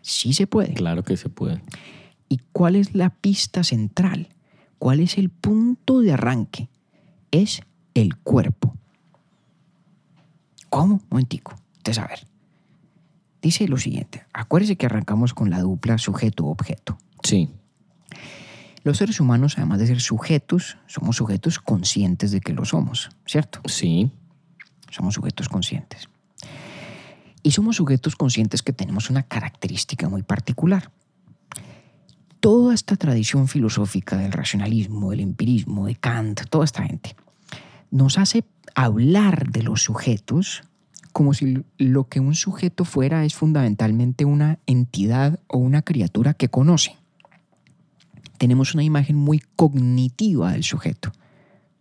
[0.02, 0.74] Sí se puede.
[0.74, 1.62] Claro que se puede.
[2.30, 4.30] ¿Y cuál es la pista central?
[4.80, 6.70] ¿Cuál es el punto de arranque?
[7.32, 7.62] Es
[7.94, 8.76] el cuerpo.
[10.70, 11.02] ¿Cómo?
[11.10, 11.56] Momentico.
[11.98, 12.28] A ver.
[13.42, 14.26] Dice lo siguiente.
[14.34, 16.98] Acuérdese que arrancamos con la dupla sujeto-objeto.
[17.24, 17.52] Sí.
[18.84, 23.62] Los seres humanos, además de ser sujetos, somos sujetos conscientes de que lo somos, ¿cierto?
[23.66, 24.12] Sí.
[24.90, 26.10] Somos sujetos conscientes.
[27.44, 30.92] Y somos sujetos conscientes que tenemos una característica muy particular.
[32.46, 37.16] Toda esta tradición filosófica del racionalismo, del empirismo, de Kant, toda esta gente,
[37.90, 38.44] nos hace
[38.76, 40.62] hablar de los sujetos
[41.12, 46.50] como si lo que un sujeto fuera es fundamentalmente una entidad o una criatura que
[46.50, 46.96] conoce.
[48.38, 51.14] Tenemos una imagen muy cognitiva del sujeto.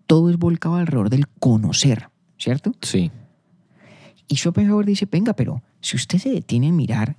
[0.06, 2.08] Todo es volcado alrededor del conocer,
[2.38, 2.72] ¿cierto?
[2.80, 3.10] Sí.
[4.28, 7.18] Y Schopenhauer dice, venga, pero si usted se detiene a mirar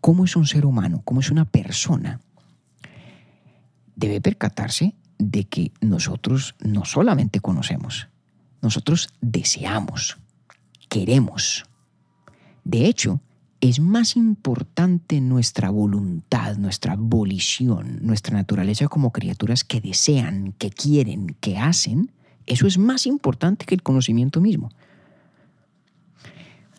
[0.00, 2.18] cómo es un ser humano, cómo es una persona,
[3.96, 8.08] debe percatarse de que nosotros no solamente conocemos,
[8.60, 10.18] nosotros deseamos,
[10.88, 11.64] queremos.
[12.64, 13.20] De hecho,
[13.60, 21.36] es más importante nuestra voluntad, nuestra volición, nuestra naturaleza como criaturas que desean, que quieren,
[21.40, 22.10] que hacen.
[22.46, 24.70] Eso es más importante que el conocimiento mismo.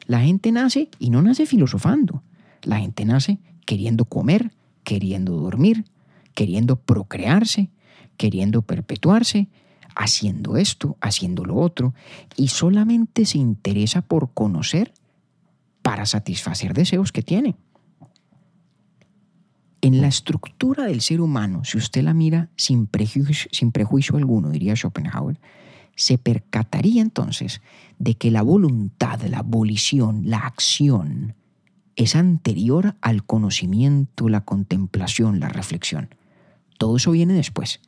[0.08, 2.22] La gente nace y no nace filosofando.
[2.64, 4.52] La gente nace queriendo comer,
[4.84, 5.86] queriendo dormir,
[6.34, 7.70] queriendo procrearse,
[8.18, 9.48] queriendo perpetuarse,
[9.96, 11.94] haciendo esto, haciendo lo otro,
[12.36, 14.94] y solamente se interesa por conocer
[15.82, 17.56] para satisfacer deseos que tiene.
[19.82, 24.50] En la estructura del ser humano, si usted la mira sin prejuicio, sin prejuicio alguno,
[24.50, 25.40] diría Schopenhauer,
[25.96, 27.62] se percataría entonces
[28.00, 31.36] de que la voluntad, la volición, la acción
[31.96, 36.16] es anterior al conocimiento, la contemplación, la reflexión.
[36.84, 37.80] Todo eso viene después.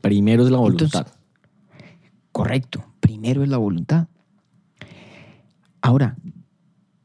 [0.00, 0.86] Primero es la voluntad.
[1.06, 1.12] Entonces,
[2.32, 4.08] correcto, primero es la voluntad.
[5.82, 6.16] Ahora,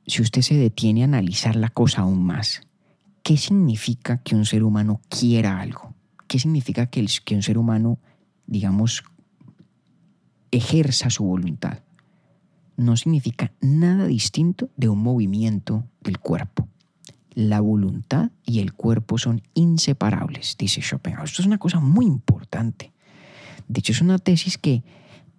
[0.05, 2.61] si usted se detiene a analizar la cosa aún más,
[3.21, 5.93] ¿qué significa que un ser humano quiera algo?
[6.27, 7.99] ¿Qué significa que, el- que un ser humano,
[8.45, 9.03] digamos,
[10.51, 11.79] ejerza su voluntad?
[12.77, 16.69] No significa nada distinto de un movimiento del cuerpo.
[17.37, 21.25] La voluntad y el cuerpo son inseparables, dice Schopenhauer.
[21.25, 22.93] Esto es una cosa muy importante.
[23.67, 24.81] De hecho, es una tesis que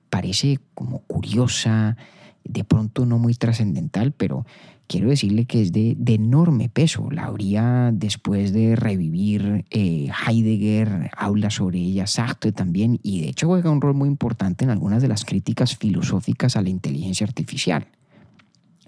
[0.08, 1.96] parece como curiosa,
[2.44, 4.46] de pronto no muy trascendental, pero
[4.86, 7.10] quiero decirle que es de, enorme peso.
[7.10, 13.48] La habría después de revivir eh, Heidegger, habla sobre ella Sartre también, y de hecho
[13.48, 17.88] juega un rol muy importante en algunas de las críticas filosóficas a la inteligencia artificial.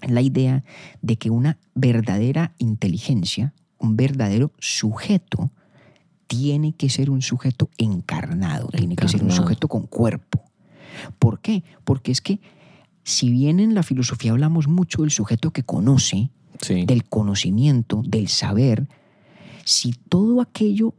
[0.07, 0.63] La idea
[1.01, 5.51] de que una verdadera inteligencia, un verdadero sujeto,
[6.27, 10.41] tiene que ser un sujeto encarnado, tiene que ser un sujeto con cuerpo.
[11.19, 11.63] ¿Por qué?
[11.83, 12.39] Porque es que
[13.03, 16.29] si bien en la filosofía hablamos mucho del sujeto que conoce,
[16.61, 16.85] Sí.
[16.85, 18.87] del conocimiento, del saber,
[19.65, 20.93] si todo aquello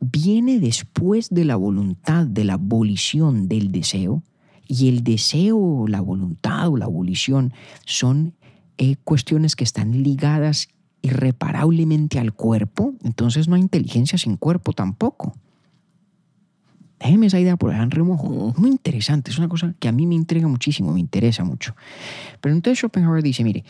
[0.00, 4.22] viene después de la voluntad, de la volición, del deseo,
[4.66, 7.52] y el deseo, la voluntad o la volición
[7.84, 8.34] son
[8.78, 10.68] eh, cuestiones que están ligadas
[11.02, 15.34] irreparablemente al cuerpo, entonces no hay inteligencia sin cuerpo tampoco.
[17.00, 18.54] Déjeme esa idea por allá en remojo.
[18.56, 21.74] Muy interesante, es una cosa que a mí me intriga muchísimo, me interesa mucho.
[22.40, 23.64] Pero entonces Schopenhauer dice, mire,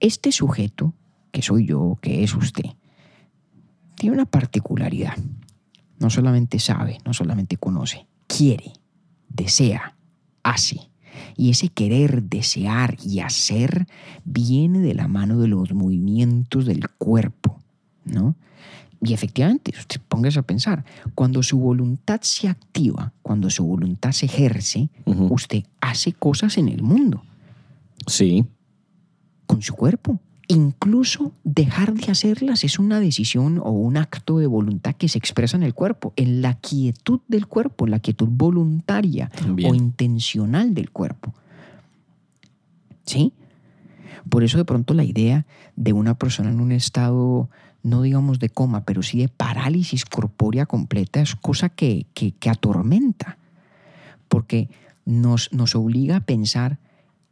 [0.00, 0.94] este sujeto,
[1.30, 2.64] que soy yo, que es usted,
[3.96, 5.14] tiene una particularidad.
[5.98, 8.72] No solamente sabe, no solamente conoce, quiere,
[9.28, 9.96] desea,
[10.42, 10.89] hace.
[11.36, 13.86] Y ese querer, desear y hacer
[14.24, 17.58] viene de la mano de los movimientos del cuerpo,
[18.04, 18.34] ¿no?
[19.02, 24.26] Y efectivamente, usted póngase a pensar, cuando su voluntad se activa, cuando su voluntad se
[24.26, 27.22] ejerce, usted hace cosas en el mundo
[28.06, 28.44] Sí.
[29.46, 30.20] con su cuerpo.
[30.50, 35.56] Incluso dejar de hacerlas es una decisión o un acto de voluntad que se expresa
[35.56, 39.70] en el cuerpo, en la quietud del cuerpo, en la quietud voluntaria También.
[39.70, 41.34] o intencional del cuerpo.
[43.04, 43.32] ¿Sí?
[44.28, 45.46] Por eso de pronto la idea
[45.76, 47.48] de una persona en un estado,
[47.82, 52.50] no digamos de coma, pero sí de parálisis corpórea completa es cosa que, que- que
[52.50, 53.38] atormenta,
[54.28, 54.68] porque
[55.06, 56.78] nos, nos obliga a pensar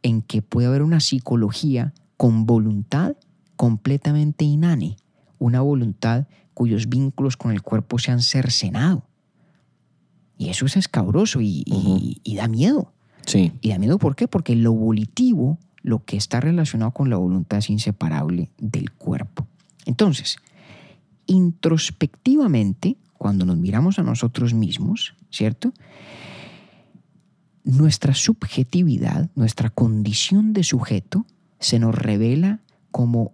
[0.01, 3.15] en que puede haber una psicología con voluntad
[3.55, 4.97] completamente inane,
[5.37, 9.05] una voluntad cuyos vínculos con el cuerpo se han cercenado.
[10.37, 11.99] Y eso es escabroso y, y- Ujú.
[12.21, 12.91] y da miedo.
[13.25, 13.53] Sí.
[13.61, 14.27] Y da miedo ¿por qué?
[14.27, 19.47] Porque lo volitivo, lo que está relacionado con la voluntad es inseparable del cuerpo.
[19.85, 20.35] Entonces,
[21.25, 25.71] introspectivamente, cuando nos miramos a nosotros mismos, ¿cierto?
[27.63, 31.25] Nuestra subjetividad, nuestra condición de sujeto,
[31.59, 32.59] se nos revela
[32.91, 33.33] como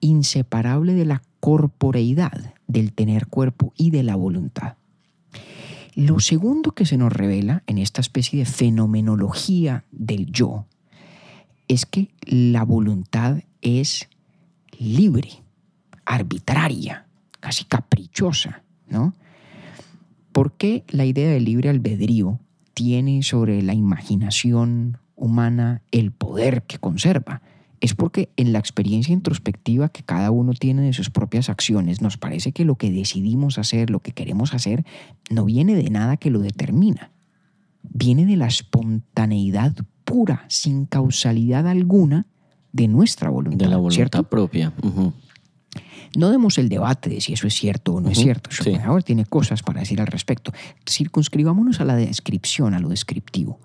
[0.00, 4.76] inseparable de la corporeidad, del tener cuerpo y de la voluntad.
[5.94, 10.66] Lo segundo que se nos revela en esta especie de fenomenología del yo
[11.66, 14.08] es que la voluntad es
[14.78, 15.42] libre,
[16.04, 17.06] arbitraria,
[17.40, 19.14] casi caprichosa, ¿no?
[20.32, 22.38] ¿Por qué la idea del libre albedrío
[22.74, 27.42] tiene sobre la imaginación humana el poder que conserva?
[27.80, 32.16] Es porque en la experiencia introspectiva que cada uno tiene de sus propias acciones, nos
[32.16, 34.84] parece que lo que decidimos hacer, lo que queremos hacer,
[35.30, 37.12] no viene de nada que lo determina.
[37.82, 42.26] Viene de la espontaneidad pura, sin causalidad alguna,
[42.72, 43.58] de nuestra voluntad.
[43.58, 44.24] De la voluntad ¿cierto?
[44.24, 44.72] propia.
[46.16, 48.50] No demos el debate de si eso es cierto o no es cierto.
[48.50, 48.62] sí.
[48.62, 50.52] Schopenhauer tiene cosas para decir al respecto.
[50.88, 53.60] Circunscribámonos a la descripción, a lo descriptivo.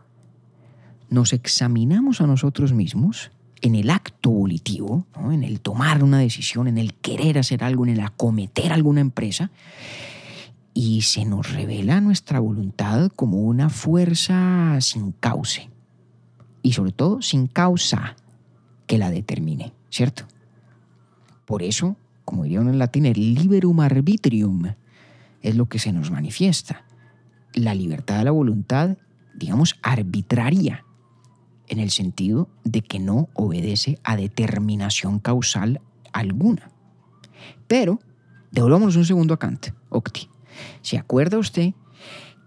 [1.10, 3.32] Nos examinamos a nosotros mismos
[3.64, 7.94] en el acto volitivo, en el tomar una decisión, en el querer hacer algo, en
[7.94, 9.52] el acometer alguna empresa,
[10.74, 15.70] y se nos revela nuestra voluntad como una fuerza sin cauce,
[16.62, 18.18] y sobre todo sin causa
[18.86, 20.26] que la determine, ¿cierto?
[21.46, 21.96] Por eso,
[22.26, 24.74] como dirían en latín, el liberum arbitrium
[25.42, 26.84] es lo que se nos manifiesta.
[27.54, 28.98] La libertad de la voluntad,
[29.36, 30.84] digamos, arbitraria,
[31.74, 35.82] en el sentido de que no obedece a determinación causal
[36.14, 36.70] alguna.
[37.68, 38.00] Pero,
[38.52, 40.30] devolvámonos un segundo a Kant, Octi.
[40.82, 41.74] ¿Se acuerda usted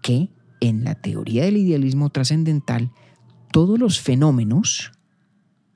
[0.01, 0.29] que
[0.61, 2.91] en la teoría del idealismo trascendental,
[3.51, 4.91] todos los fenómenos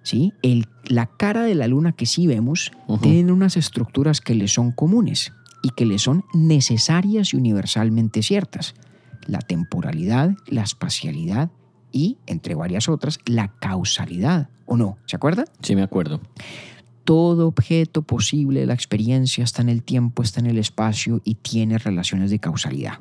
[0.03, 0.33] ¿sí?
[0.41, 3.03] El- la cara de la luna que sí vemos Ujú.
[3.03, 5.31] tiene unas estructuras que le son comunes
[5.61, 8.73] y que le son necesarias y universalmente ciertas.
[9.27, 11.51] La temporalidad, la espacialidad
[11.91, 14.49] y, entre varias otras, la causalidad.
[14.65, 14.97] ¿O no?
[15.05, 15.45] ¿Se acuerda?
[15.61, 16.21] Sí, me acuerdo.
[17.03, 21.35] Todo objeto posible de la experiencia está en el tiempo, está en el espacio y
[21.35, 22.99] tiene relaciones de causalidad.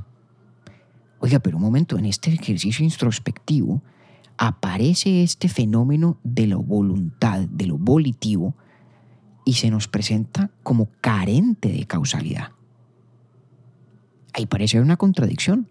[1.21, 3.83] Oiga, pero un momento, en este ejercicio introspectivo
[4.39, 8.55] aparece este fenómeno de la voluntad, de lo volitivo,
[9.45, 12.53] y se nos presenta como carente de causalidad.
[14.33, 15.69] Ahí parece haber una contradicción.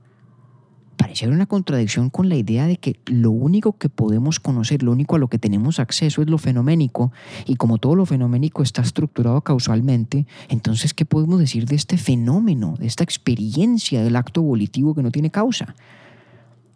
[0.99, 4.91] Parece haber una contradicción con la idea de que lo único que podemos conocer, lo
[4.91, 7.13] único a lo que tenemos acceso es lo fenoménico,
[7.45, 12.75] y como todo lo fenoménico está estructurado causalmente, entonces, ¿qué podemos decir de este fenómeno,
[12.77, 15.73] de esta experiencia del acto volitivo que no tiene causa?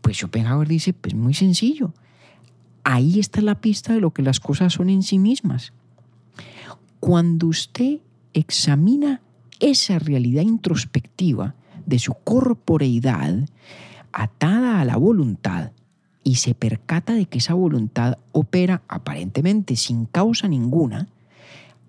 [0.01, 1.93] Pues Schopenhauer dice, pues muy sencillo.
[2.85, 5.73] Ahí está la pista de lo que las cosas son en sí mismas.
[7.01, 7.99] Cuando usted
[8.33, 9.19] examina
[9.59, 11.55] esa realidad introspectiva
[11.85, 13.49] de su corporeidad
[14.13, 15.71] atada a la voluntad
[16.23, 21.09] y se percata de que esa voluntad opera aparentemente sin causa ninguna,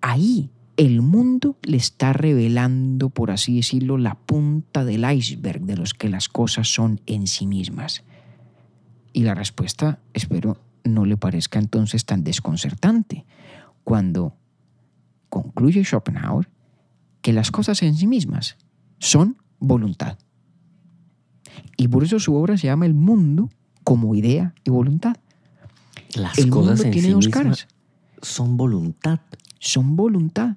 [0.01, 5.95] ahí el mundo le está revelando, por así decirlo, la punta del iceberg de los
[5.95, 8.03] que las cosas son en sí mismas.
[9.13, 13.25] Y la respuesta, espero, no le parezca entonces tan desconcertante
[13.85, 14.35] cuando
[15.29, 16.49] concluye Schopenhauer
[17.23, 18.57] que las cosas en sí mismas
[18.99, 20.19] son voluntad.
[21.77, 23.51] Y por eso su obra se llama El mundo
[23.83, 25.17] como idea y voluntad.
[26.15, 27.69] Las El cosas mundo en tiene sí dos caras.
[28.23, 29.21] son voluntad.
[29.59, 30.57] son voluntad.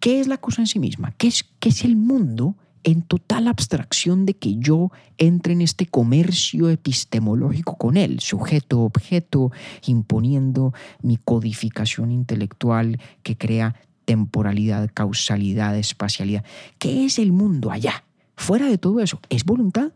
[0.00, 1.12] ¿Qué es la cosa en sí misma?
[1.12, 5.86] ¿Qué es, qué es el mundo en total abstracción de que yo entre en este
[5.86, 9.50] comercio epistemológico con él, sujeto, objeto,
[9.86, 10.72] imponiendo
[11.02, 13.74] mi codificación intelectual que crea
[14.04, 16.44] temporalidad, causalidad, espacialidad?
[16.78, 18.04] ¿Qué es el mundo allá?
[18.36, 19.92] Fuera de todo eso, ¿es voluntad?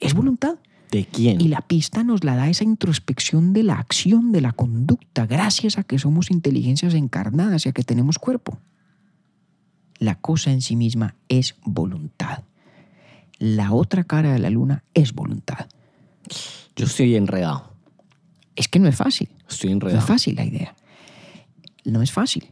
[0.00, 0.56] ¿Es voluntad?
[0.90, 1.40] ¿De quién?
[1.40, 5.78] Y la pista nos la da esa introspección de la acción, de la conducta, gracias
[5.78, 8.58] a que somos inteligencias encarnadas y a que tenemos cuerpo.
[9.98, 12.44] La cosa en sí misma es voluntad.
[13.38, 15.66] La otra cara de la luna es voluntad.
[16.76, 17.72] Yo estoy enredado.
[18.54, 19.28] Es que no es fácil.
[19.48, 19.98] Estoy No enredado.
[20.00, 20.74] es fácil la idea.
[21.84, 22.46] No es fácil.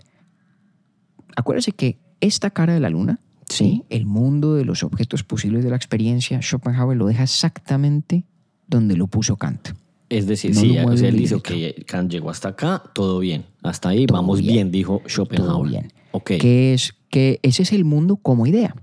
[1.37, 3.21] Acuérdese que esta cara de la luna,
[3.57, 3.85] Sí.
[3.91, 8.25] el mundo de los objetos posibles de la experiencia, Schopenhauer lo deja exactamente
[8.67, 9.69] donde lo puso Kant.
[10.09, 12.83] Es decir, No sí, lo o mueve sea, él dice que Kant llegó hasta acá,
[12.95, 13.45] todo bien.
[13.63, 14.53] Hasta ahí Todo vamos bien.
[14.55, 15.53] bien, dijo Schopenhauer.
[15.53, 15.93] Todo bien.
[16.13, 18.75] Ok, que es que ese es el mundo como idea.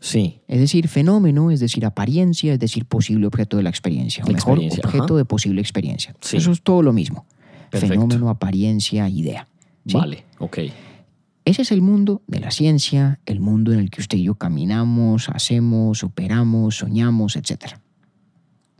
[0.00, 4.24] sí, Es decir, fenómeno, es decir, apariencia, es decir, posible objeto de la experiencia.
[4.24, 5.14] O mejor, Experiencia, objeto ajá.
[5.16, 6.14] de posible experiencia.
[6.20, 6.36] Sí.
[6.38, 7.24] Eso es todo lo mismo.
[7.70, 7.94] Perfecto.
[7.94, 9.46] Fenómeno, apariencia, idea.
[9.86, 9.94] ¿sí?
[9.94, 10.58] vale, ok.
[11.44, 14.36] Ese es el mundo de la ciencia, el mundo en el que usted y yo
[14.36, 17.78] caminamos, hacemos, operamos, soñamos, etc.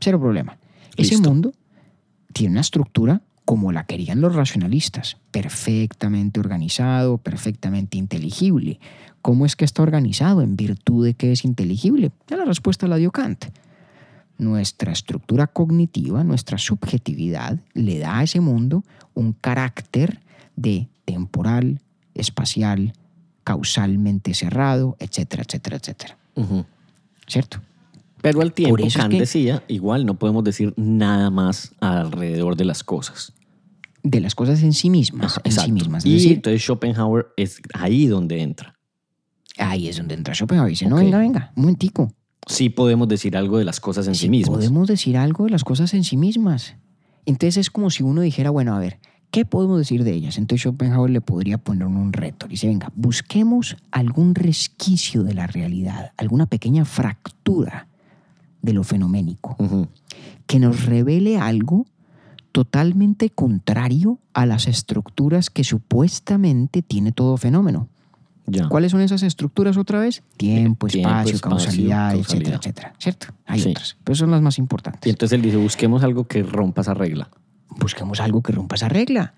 [0.01, 0.59] Cero problema.
[0.97, 1.53] Ese mundo
[2.33, 8.79] tiene una estructura como la querían los racionalistas, perfectamente organizado, perfectamente inteligible.
[9.21, 10.43] ¿Cómo es que está organizado?
[10.43, 12.13] ¿En virtud de que es inteligible?
[12.29, 13.47] Ya la respuesta la dio Kant.
[14.39, 18.85] nuestra estructura cognitiva, nuestra subjetividad, le da a ese mundo
[19.15, 20.21] un carácter
[20.57, 21.81] de temporal,
[22.15, 22.93] espacial,
[23.45, 26.19] causalmente cerrado, etcétera, etcétera, etcétera.
[27.27, 27.61] ¿Cierto?
[28.21, 32.57] Pero al tiempo, eso es Kant que- decía, igual no podemos decir nada más alrededor
[32.57, 33.33] de las cosas.
[34.05, 36.05] De las cosas en sí mismas, Ajá, en sí mismas.
[36.05, 38.77] Es y decir, entonces Schopenhauer es ahí donde entra.
[39.59, 42.13] ahí es donde entra Schopenhauer y dice, no, venga, venga, un momentico.
[42.49, 44.57] Sí podemos decir algo de las cosas en sí, Sí mismas.
[44.57, 46.75] Podemos decir algo de las cosas en sí mismas.
[47.27, 48.99] Entonces es como si uno dijera, bueno, a ver,
[49.33, 50.39] ¿qué podemos decir de ellas?
[50.39, 52.47] Entonces Schopenhauer le podría poner un reto.
[52.47, 57.89] Dice, venga, busquemos algún resquicio de la realidad, alguna pequeña fractura
[58.61, 59.89] de lo fenoménico, Ujú.
[60.47, 61.87] que nos revele algo
[62.53, 67.89] totalmente contrario a las estructuras que supuestamente tiene todo fenómeno.
[68.47, 68.69] Ya.
[68.69, 70.23] ¿Cuáles son esas estructuras otra vez?
[70.37, 72.59] Tiempo, Tiempo, espacio, espacio, causalidad, etcétera, causalidad.
[72.61, 72.95] etcétera.
[72.99, 73.27] ¿Cierto?
[73.47, 73.71] Hay Sí.
[73.71, 75.07] otras, pero son las más importantes.
[75.07, 77.31] Y entonces él dice, busquemos algo que rompa esa regla.
[77.79, 79.35] Busquemos algo que rompa esa regla.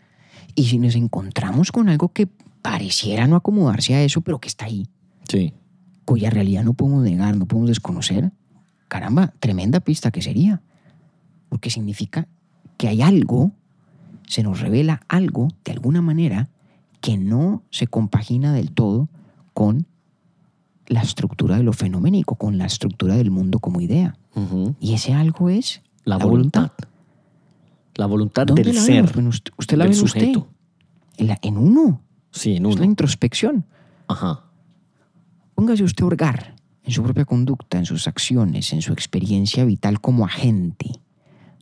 [0.55, 2.29] Y si nos encontramos con algo que
[2.63, 4.87] pareciera no acomodarse a eso, pero que está ahí,
[5.29, 5.53] Sí.
[6.05, 8.31] cuya realidad no podemos negar, no podemos desconocer,
[8.89, 10.63] caramba, tremenda pista que sería.
[11.49, 12.27] Porque significa
[12.77, 13.53] que hay algo,
[14.27, 16.49] se nos revela algo, de alguna manera,
[17.01, 19.09] que no se compagina del todo
[19.53, 19.87] con
[20.87, 24.17] la estructura de lo fenoménico, con la estructura del mundo como idea.
[24.35, 24.75] Ujú.
[24.81, 26.73] Y ese algo es La, voluntad.
[27.97, 29.13] La voluntad ¿Dónde del la ser.
[29.15, 29.43] vemos?
[29.57, 30.21] Usted, la del ve en usted.
[30.21, 30.49] sujeto.
[31.17, 32.01] En, la- en uno.
[32.31, 32.85] Sí, en Es la uno.
[32.85, 33.65] introspección.
[34.09, 34.41] Ajá.
[35.55, 40.01] Póngase usted a hurgar en su propia conducta, en sus acciones, en su experiencia vital
[40.01, 40.91] como agente.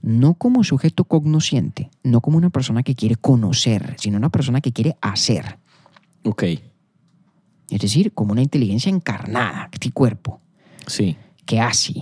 [0.01, 4.73] No como sujeto cognosciente, no como una persona que quiere conocer, sino una persona que
[4.73, 5.59] quiere hacer.
[6.25, 6.43] Ok.
[7.71, 10.41] Es decir, como una inteligencia encarnada, tiene cuerpo,
[10.87, 11.17] Sí.
[11.47, 11.95] que hace.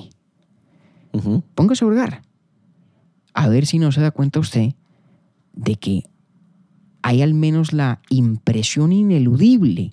[1.55, 2.23] Póngase a hurgar.
[3.35, 4.75] A ver si no se da cuenta usted
[5.53, 6.05] de que
[7.03, 9.93] hay al menos la impresión ineludible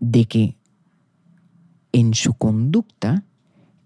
[0.00, 0.56] de que
[1.92, 3.24] en su conducta,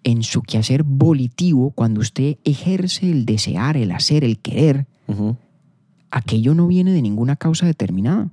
[0.04, 4.86] en su quehacer volitivo, cuando usted ejerce el desear, el hacer, el querer,
[6.10, 8.30] aquello no viene de ninguna causa determinada.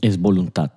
[0.00, 0.72] Es voluntad.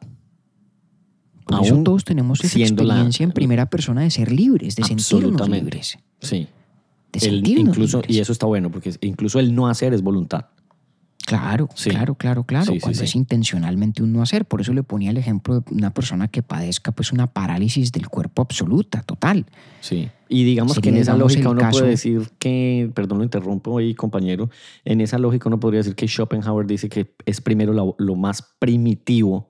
[1.45, 5.47] Por eso todos tenemos esa la- experiencia en primera persona de ser libres, de sentirnos
[5.49, 5.97] libres.
[6.19, 6.47] Sí.
[7.19, 8.15] De El- incluso, libres.
[8.15, 10.45] y eso está bueno, porque incluso el no hacer es voluntad.
[11.25, 11.89] Claro, Sí.
[11.89, 12.71] claro, claro, claro.
[12.71, 13.05] Sí, cuando sí.
[13.05, 14.45] es intencionalmente un no hacer.
[14.45, 18.09] Por eso le ponía el ejemplo de una persona que padezca pues una parálisis del
[18.09, 19.47] cuerpo absoluta, total.
[19.81, 20.07] Sí.
[20.29, 23.95] Y digamos que en esa lógica uno caso- puede decir que, perdón, lo interrumpo ahí,
[23.95, 24.51] compañero,
[24.83, 29.49] en esa lógica uno podría decir que Schopenhauer dice que es primero lo más primitivo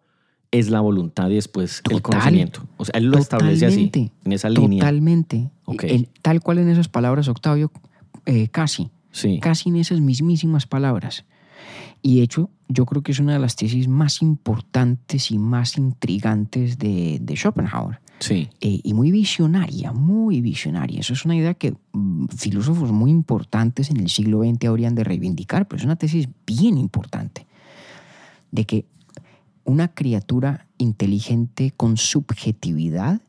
[0.60, 2.66] es la voluntad y después el conocimiento.
[2.78, 3.92] O sea, él lo establece así,
[4.24, 4.80] en esa línea.
[4.80, 5.50] Totalmente.
[6.22, 7.72] Tal cual en esas palabras, Octavio,
[8.26, 8.90] eh, casi.
[9.12, 9.40] Sí.
[9.42, 11.26] Casi en esas mismísimas palabras.
[12.02, 15.78] Y de hecho, yo creo que es una de las tesis más importantes y más
[15.78, 18.00] intrigantes de, de Schopenhauer.
[18.20, 18.48] Sí.
[18.62, 21.02] eh, y muy visionaria, muy visionaria.
[21.02, 25.04] Eso es una idea que mm, filósofos muy importantes en el siglo XX habrían de
[25.04, 27.46] reivindicar, pero es una tesis bien importante,
[28.52, 28.86] de que
[29.66, 33.22] una criatura inteligente con subjetividad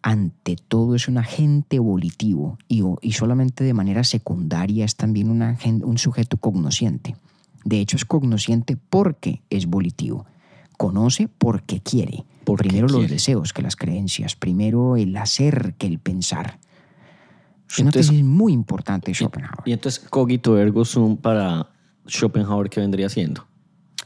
[0.00, 5.98] ante todo es un agente volitivo y, y solamente de manera secundaria es también un,
[5.98, 7.16] sujeto cognosciente.
[7.64, 10.26] De hecho es cognosciente porque es volitivo.
[10.76, 12.24] Conoce porque quiere.
[12.44, 14.34] Porque Primero los deseos que las creencias.
[14.34, 16.58] Primero el hacer que el pensar.
[17.70, 19.62] Es una Entonces- tesis muy importante de Schopenhauer.
[19.64, 21.68] Y entonces, cogito ergo sum para
[22.08, 23.46] Schopenhauer, ¿qué vendría siendo?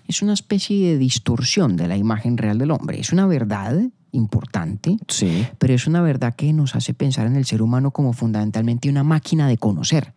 [0.09, 3.01] Es una especie de distorsión de la imagen real del hombre.
[3.01, 3.81] Es una verdad
[4.13, 5.47] importante, Sí.
[5.59, 9.03] pero es una verdad que nos hace pensar en el ser humano como fundamentalmente una
[9.05, 10.15] máquina de conocer.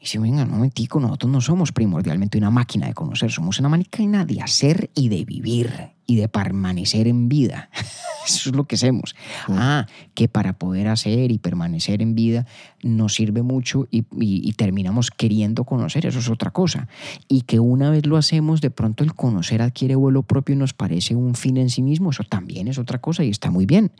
[0.00, 3.70] Y si venga, un momentico, nosotros no somos primordialmente una máquina de conocer, somos una
[3.70, 7.70] máquina de hacer y de vivir y de permanecer en vida.
[8.26, 9.14] Eso es lo que hacemos.
[9.48, 12.46] Ah, que para poder hacer y permanecer en vida
[12.82, 16.88] nos sirve mucho y, y- y terminamos queriendo conocer, eso es otra cosa.
[17.28, 20.72] Y que una vez lo hacemos, de pronto el conocer adquiere vuelo propio y nos
[20.72, 23.92] parece un fin en sí mismo, eso también es otra cosa y está muy bien.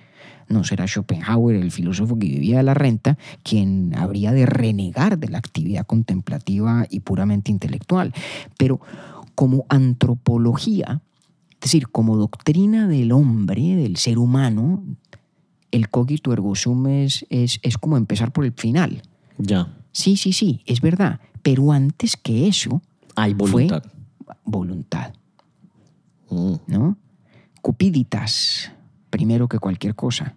[0.49, 5.29] No será Schopenhauer, el filósofo que vivía de la renta, quien habría de renegar de
[5.29, 8.15] la actividad contemplativa y puramente intelectual.
[8.57, 8.81] Pero
[9.35, 11.03] como antropología,
[11.65, 14.85] decir, como doctrina del hombre, del ser humano,
[15.71, 19.03] el cogito ergo sum es, es, es como empezar por el final.
[19.39, 19.77] Ya.
[19.93, 21.21] Sí, sí, sí, es verdad.
[21.43, 22.81] Pero antes que eso,
[23.17, 23.85] Hay fue voluntad.
[24.45, 25.13] voluntad,
[26.31, 26.55] Mm.
[26.69, 26.97] ¿no?
[27.61, 28.73] Cupiditas,
[29.11, 30.35] primero que cualquier cosa.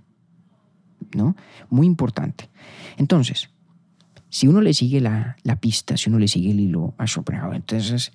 [1.15, 1.35] ¿no?
[1.69, 2.49] Muy importante.
[2.97, 3.49] Entonces,
[4.29, 7.55] si uno le sigue la, la pista, si uno le sigue el hilo a Schopenhauer,
[7.55, 8.11] entonces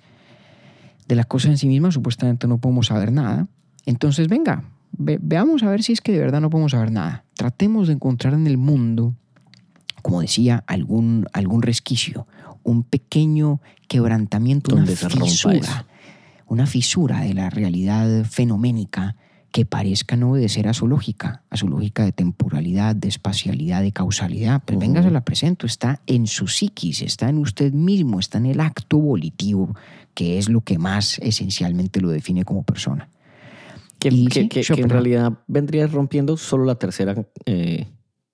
[1.07, 3.47] de la cosa en sí misma supuestamente no podemos saber nada.
[3.85, 7.23] Entonces, venga, ve- veamos a ver si es que de verdad no podemos saber nada.
[7.35, 9.13] Tratemos de encontrar en el mundo,
[10.01, 12.27] como decía, algún, algún resquicio,
[12.63, 14.85] un pequeño quebrantamiento, una
[15.61, 15.85] fisura,
[16.47, 19.15] una fisura de la realidad fenoménica
[19.51, 23.91] que parezca no obedecer a su lógica, a su lógica de temporalidad, de espacialidad, de
[23.91, 24.63] causalidad.
[24.65, 28.47] Pues venga, se la presento, está en su psiquis, está en usted mismo, está en
[28.47, 29.75] el acto volitivo,
[30.13, 33.09] que es lo que más esencialmente lo define como persona.
[33.99, 37.87] Que, Y que- sí, que- que en realidad vendría rompiendo solo la tercera, eh,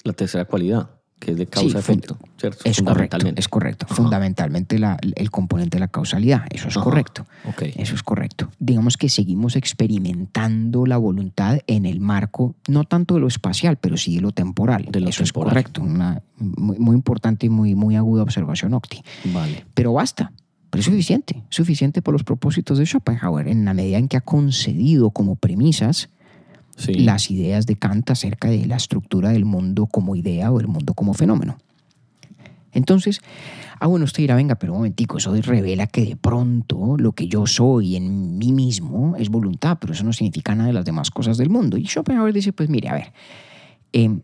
[0.04, 2.60] la tercera cualidad, que es de Sí, causa-efecto, ¿cierto?
[2.64, 3.40] Es correcto, Fundamentalmente.
[3.42, 3.86] es correcto.
[3.88, 3.96] Ajá.
[3.96, 6.84] Fundamentalmente la- el componente de la causalidad, eso es Ajá.
[6.84, 7.28] correcto.
[7.46, 7.64] Ok.
[7.76, 8.50] Eso es correcto.
[8.58, 13.98] Digamos que seguimos experimentando la voluntad en el marco, no tanto de lo espacial, pero
[13.98, 14.88] sí de lo temporal.
[14.90, 15.82] De lo Eso es correcto.
[15.82, 19.02] Una muy, muy importante y muy, muy aguda observación, Octi.
[19.26, 19.66] Vale.
[19.74, 20.32] Pero basta.
[20.70, 21.44] Pero es suficiente.
[21.50, 26.10] Suficiente por los propósitos de Schopenhauer, en la medida en que ha concedido como premisas
[26.78, 26.94] Sí.
[26.94, 30.94] las ideas de Kant acerca de la estructura del mundo como idea o del mundo
[30.94, 31.58] como fenómeno.
[32.72, 33.20] Entonces,
[33.80, 37.28] ah, bueno, usted dirá, venga, pero un momentico, eso revela que de pronto lo que
[37.28, 41.12] yo soy en mí mismo es voluntad, pero eso no significa nada de las demás
[41.12, 41.78] cosas del mundo.
[41.78, 43.12] Y Schopenhauer dice, pues mire, a ver,
[43.92, 44.22] em,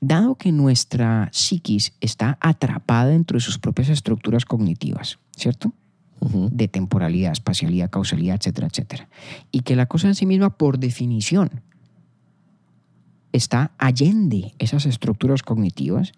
[0.00, 5.72] dado que nuestra psiquis está atrapada dentro de sus propias estructuras cognitivas, ¿cierto?
[6.20, 9.08] De temporalidad, espacialidad, causalidad, etcétera, etcétera.
[9.52, 11.62] Y que la cosa en sí misma, por definición,
[13.32, 16.12] está allende esas estructuras cognitivas.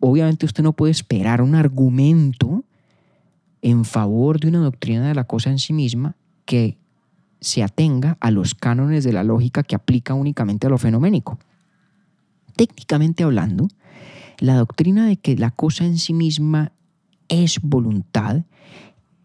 [0.00, 2.64] Obviamente usted no puede esperar un argumento
[3.62, 6.14] en favor de una doctrina de la cosa en sí misma
[6.44, 6.78] que
[7.40, 11.38] se atenga a los cánones de la lógica que aplica únicamente a lo fenoménico.
[12.54, 13.68] Técnicamente hablando,
[14.38, 16.72] la doctrina de que la cosa en sí misma
[17.28, 18.44] es voluntad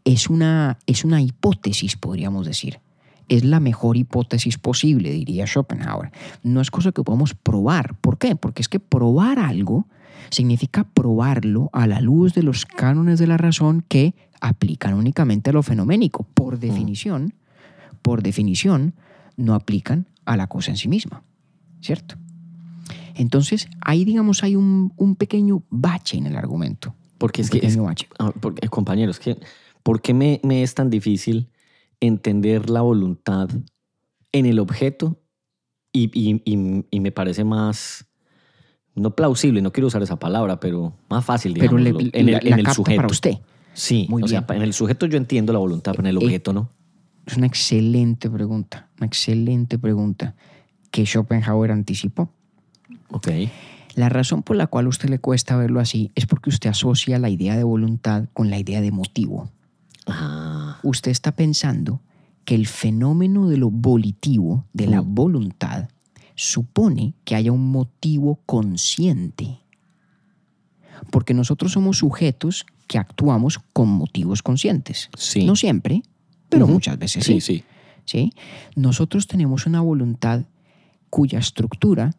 [0.06, 2.80] es una, es una hipótesis, podríamos decir.
[3.30, 6.12] Es la mejor hipótesis posible, diría Schopenhauer.
[6.44, 7.96] No es cosa que podamos probar.
[7.96, 8.36] ¿Por qué?
[8.36, 9.88] Porque es que probar algo
[10.30, 15.54] significa probarlo a la luz de los cánones de la razón que aplican únicamente a
[15.54, 16.28] lo fenoménico.
[16.34, 17.34] Por definición,
[18.02, 18.94] por definición,
[19.38, 21.24] no aplican a la cosa en sí misma.
[21.82, 22.16] ¿Cierto?
[23.16, 26.96] Entonces, ahí, digamos, hay un, un pequeño bache en el argumento.
[27.24, 27.78] Porque es que, es-
[28.20, 29.38] ah, porque, compañeros, que,
[29.82, 31.48] ¿por qué me, me es tan difícil
[32.02, 33.48] entender la voluntad
[34.34, 35.22] en el objeto?
[35.94, 38.06] Y, y- y- y me parece más,
[38.94, 42.32] no plausible, no quiero usar esa palabra, pero más fácil, Pero digamos, le- en el,
[42.34, 42.98] la- en la el sujeto.
[42.98, 43.36] para usted.
[43.74, 44.58] Sí, Muy o sea, bien.
[44.58, 46.72] en el sujeto yo entiendo la voluntad, pero en el Eh, objeto no.
[47.26, 50.36] Es una excelente pregunta, una excelente pregunta
[50.92, 52.34] que Schopenhauer anticipó.
[53.12, 53.30] Ok.
[53.96, 57.20] La razón por la cual a usted le cuesta verlo así es porque usted asocia
[57.20, 59.50] la idea de voluntad con la idea de motivo.
[60.08, 62.02] Ah, Usted está pensando
[62.46, 65.16] que el fenómeno de lo volitivo, de la Mm.
[65.16, 65.90] voluntad,
[66.36, 69.60] supone que haya un motivo consciente.
[71.12, 75.10] Porque nosotros somos sujetos que actuamos con motivos conscientes.
[75.18, 75.46] sí.
[75.46, 76.02] No siempre,
[76.50, 77.64] pero muchas veces sí, sí.
[78.06, 78.34] ¿sí?
[78.76, 80.44] Nosotros tenemos una voluntad
[81.10, 82.12] cuya estructura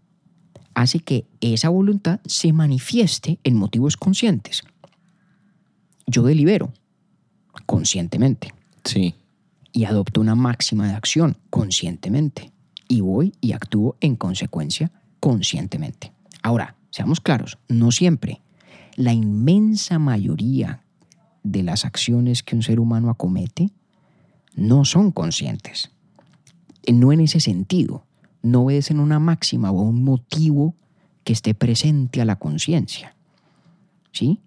[0.74, 4.62] hace que esa voluntad se manifieste en motivos conscientes.
[6.06, 6.72] Yo delibero
[7.66, 8.52] conscientemente
[8.84, 9.14] Sí.
[9.72, 12.52] y adopto una máxima de acción conscientemente
[12.88, 16.12] y voy y actúo en consecuencia conscientemente.
[16.42, 18.42] Ahora, seamos claros, no siempre.
[18.96, 20.84] La inmensa mayoría
[21.42, 23.70] de las acciones que un ser humano acomete
[24.54, 25.90] no son conscientes.
[26.92, 28.06] No en ese sentido,
[28.44, 30.76] no obedecen una máxima o un motivo
[31.24, 33.16] que esté presente a la conciencia.
[34.12, 34.38] ¿Sí?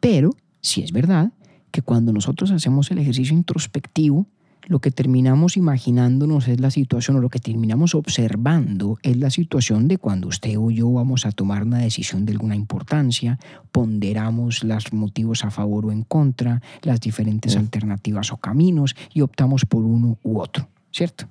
[0.00, 1.32] Pero sí es verdad
[1.70, 4.26] que cuando nosotros hacemos el ejercicio introspectivo,
[4.66, 9.86] lo que terminamos imaginándonos es la situación, o lo que terminamos observando es la situación
[9.86, 13.38] de cuando usted o yo vamos a tomar una decisión de alguna importancia,
[13.72, 19.64] ponderamos los motivos a favor o en contra, las diferentes alternativas o caminos y optamos
[19.64, 21.26] por uno u otro, ¿cierto?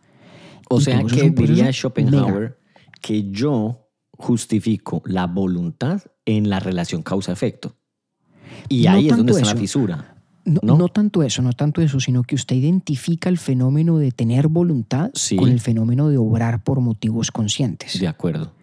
[0.70, 2.59] O sea que diría Schopenhauer
[3.01, 7.76] que yo justifico la voluntad en la relación causa-efecto.
[8.67, 10.15] Y No ahí es donde está la fisura.
[10.45, 10.78] No, ¿No?
[10.78, 15.11] no tanto eso, no tanto eso, sino que usted identifica el fenómeno de tener voluntad
[15.13, 15.36] Sí.
[15.36, 17.99] con el fenómeno de obrar por motivos conscientes.
[17.99, 18.53] De acuerdo.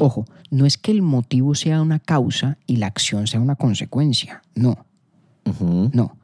[0.00, 4.42] Ojo, no es que el motivo sea una causa y la acción sea una consecuencia,
[4.54, 4.86] no,
[5.92, 6.16] no,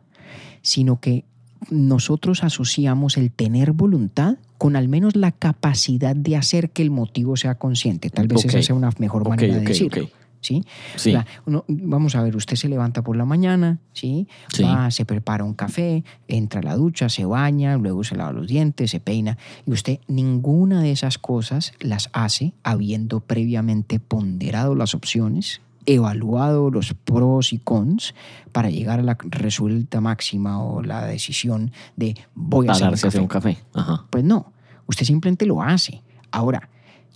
[0.61, 1.25] sino que
[1.71, 7.37] nosotros asociamos el tener voluntad con al menos la capacidad de hacer que el motivo
[7.37, 8.11] sea consciente.
[8.11, 10.09] Tal vez esa sea una mejor manera de decirlo.
[10.41, 10.63] ¿Sí?
[10.95, 11.11] Sí.
[11.11, 14.29] O sea, uno- vamos a ver, usted se levanta por la mañana, ¿sí?
[14.53, 14.63] Sí.
[14.63, 18.47] Va, se prepara un café, entra a la ducha, se baña, luego se lava los
[18.47, 19.37] dientes, se peina.
[19.67, 26.95] Y usted ninguna de esas cosas las hace habiendo previamente ponderado las opciones, evaluado los
[26.95, 28.15] pros y cons
[28.53, 33.19] para llegar a la resulta máxima o la decisión de voy a hacer un café.
[33.21, 33.59] un café.
[33.75, 34.07] Ajá.
[34.11, 34.53] Pues no,
[34.87, 36.03] usted simplemente lo hace.
[36.31, 36.69] Ahora,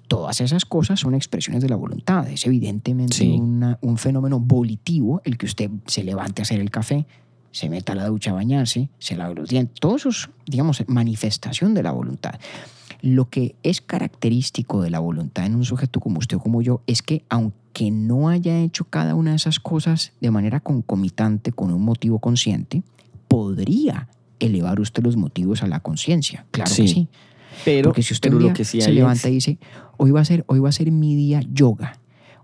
[0.08, 2.28] todas esas cosas son expresiones de la voluntad.
[2.28, 3.30] Es evidentemente Sí.
[3.40, 7.06] una- un fenómeno volitivo el que usted se levante a hacer el café,
[7.50, 9.80] se meta a la ducha a bañarse, se lave los dientes.
[9.80, 12.34] Todo eso es, digamos, manifestación de la voluntad.
[13.02, 16.82] Lo que es característico de la voluntad en un sujeto como usted o como yo
[16.86, 17.56] es que aunque
[17.90, 22.82] no haya hecho cada una de esas cosas de manera concomitante con un motivo consciente,
[23.28, 24.08] podría
[24.40, 26.46] elevar usted los motivos a la conciencia.
[26.50, 26.88] Claro que Sí.
[26.88, 27.08] sí.
[27.64, 29.58] Pero, Porque si usted pero un lo día que sí se levanta es- y dice,
[29.96, 31.98] hoy va, a ser, hoy va a ser mi día yoga,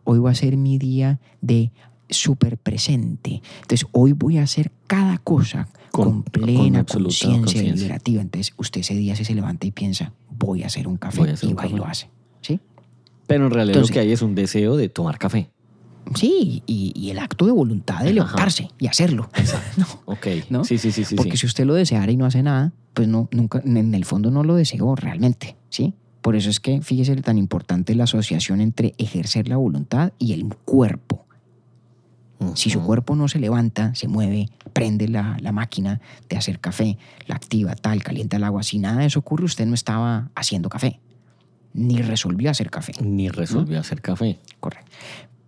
[0.05, 1.71] hoy va a ser mi día de
[2.09, 3.43] súper presente.
[3.63, 7.75] Entonces, hoy voy a hacer cada cosa Con- plena conciencia conciencia.
[7.75, 8.23] liberativa.
[8.23, 11.49] Entonces, usted ese día sí se levanta y piensa, voy a hacer un café hacer
[11.49, 12.09] y un va y lo hace.
[12.41, 12.59] ¿Sí?
[13.33, 15.51] Pero en realidad Entonces- lo que hay es un deseo de tomar café.
[16.15, 18.13] Sí, y, y el acto de voluntad de Ajá.
[18.13, 19.31] levantarse y hacerlo.
[19.77, 20.27] No, Ok.
[20.51, 20.65] ¿no?
[20.65, 21.15] Sí, sí, sí, sí.
[21.15, 21.39] Porque sí.
[21.39, 24.43] si usted lo deseara y no hace nada, pues no, nunca, en el fondo no
[24.45, 25.95] lo deseó realmente, ¿sí?
[26.21, 30.55] Por eso es que fíjese tan importante la asociación entre ejercer la voluntad y el
[30.65, 31.25] cuerpo.
[32.55, 36.99] Si su cuerpo no se levanta, se mueve, prende la, la máquina de hacer café,
[37.29, 40.69] la activa, tal, calienta el agua, si nada de eso ocurre, usted no estaba haciendo
[40.69, 40.99] café,
[41.75, 42.93] ni resolvió hacer café.
[43.03, 44.39] Ni resolvió hacer café.
[44.61, 44.91] Correcto.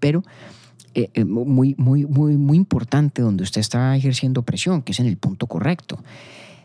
[0.00, 0.22] Pero
[0.94, 5.06] eh, eh, muy, muy, muy, muy importante donde usted está ejerciendo presión, que es en
[5.06, 5.98] el punto correcto.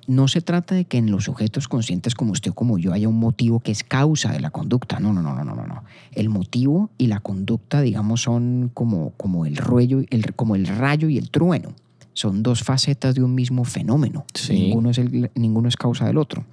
[0.08, 3.08] No se trata de que en los sujetos conscientes como usted o como yo haya
[3.08, 5.00] un motivo que es causa de la conducta.
[5.00, 5.84] No, no, no, no, no, no, no.
[6.14, 11.10] El motivo y la conducta, digamos, son como, como, el, rollo, el, como el rayo
[11.10, 11.76] y el trueno.
[12.14, 14.26] Son dos facetas de un mismo fenómeno.
[14.34, 14.54] Sí.
[14.54, 16.44] Ninguno, es el- ninguno es causa del otro.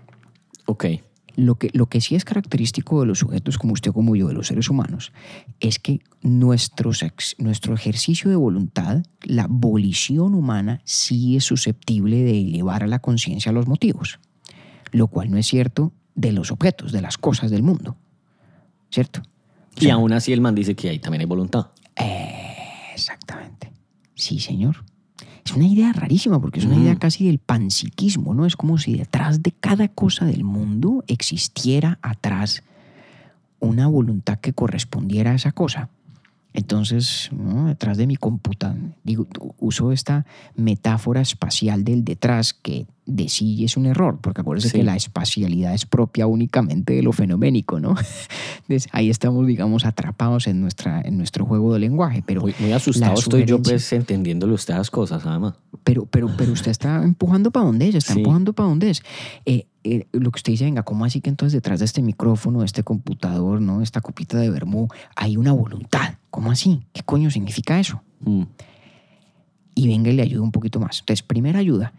[0.67, 0.85] Ok.
[1.37, 4.35] Lo que, lo que sí es característico de los sujetos como usted como yo, de
[4.35, 5.13] los seres humanos,
[5.61, 12.41] es que nuestros ex- nuestro ejercicio de voluntad, la volición humana, sí es susceptible de
[12.41, 14.19] elevar a la conciencia los motivos,
[14.93, 17.97] lo cual no es cierto de los objetos, de las cosas del mundo.
[18.91, 19.21] ¿Cierto?
[19.21, 21.67] O Y aún así el man dice que ahí también hay voluntad.
[22.95, 23.73] Exactamente.
[24.15, 24.85] Sí, señor.
[25.47, 26.83] Es una idea rarísima porque es una Mm.
[26.83, 28.47] idea casi del panpsiquismo, ¿no?
[28.47, 32.63] Es como si detrás de cada cosa del mundo existiera atrás
[33.61, 35.89] una voluntad que correspondiera a esa cosa.
[36.57, 37.67] Entonces, ¿no?
[37.67, 39.27] detrás de mi computadora, digo,
[39.59, 40.25] uso esta
[40.57, 44.79] metáfora espacial del detrás que de sí es un error, porque acuérdense Sí.
[44.79, 47.91] que la espacialidad es propia únicamente de lo fenoménico, ¿no?
[48.69, 52.73] Entonces, ahí estamos, digamos, atrapados en, nuestra, en nuestro juego de lenguaje, pero Muy, muy
[52.73, 55.55] asustado estoy yo pues entendiéndole a usted las cosas, además.
[55.85, 58.21] pero, pero, pero usted está empujando para donde es, está Sí.
[58.21, 59.03] empujando para donde es.
[59.45, 62.61] Eh, eh, lo que usted dice, venga, ¿cómo así que entonces detrás de este micrófono,
[62.61, 63.83] de este computador, ¿no?
[63.83, 66.15] esta copita de vermú, hay una voluntad?
[66.31, 66.83] ¿Cómo así?
[66.93, 68.03] ¿Qué coño significa eso?
[68.21, 68.43] Mm.
[69.75, 71.01] Y venga y le ayuda un poquito más.
[71.01, 71.93] Entonces, primera ayuda,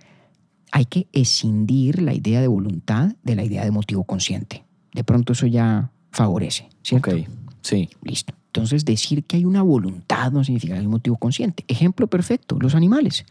[0.72, 4.66] hay que escindir la idea de voluntad de la idea de motivo consciente.
[4.94, 7.12] De pronto eso ya favorece, ¿cierto?
[7.12, 7.28] Ok.
[7.62, 7.90] Sí.
[8.02, 8.34] Listo.
[8.48, 11.64] Entonces, decir que hay una voluntad no significa que hay un motivo consciente.
[11.68, 13.26] Ejemplo perfecto, los animales.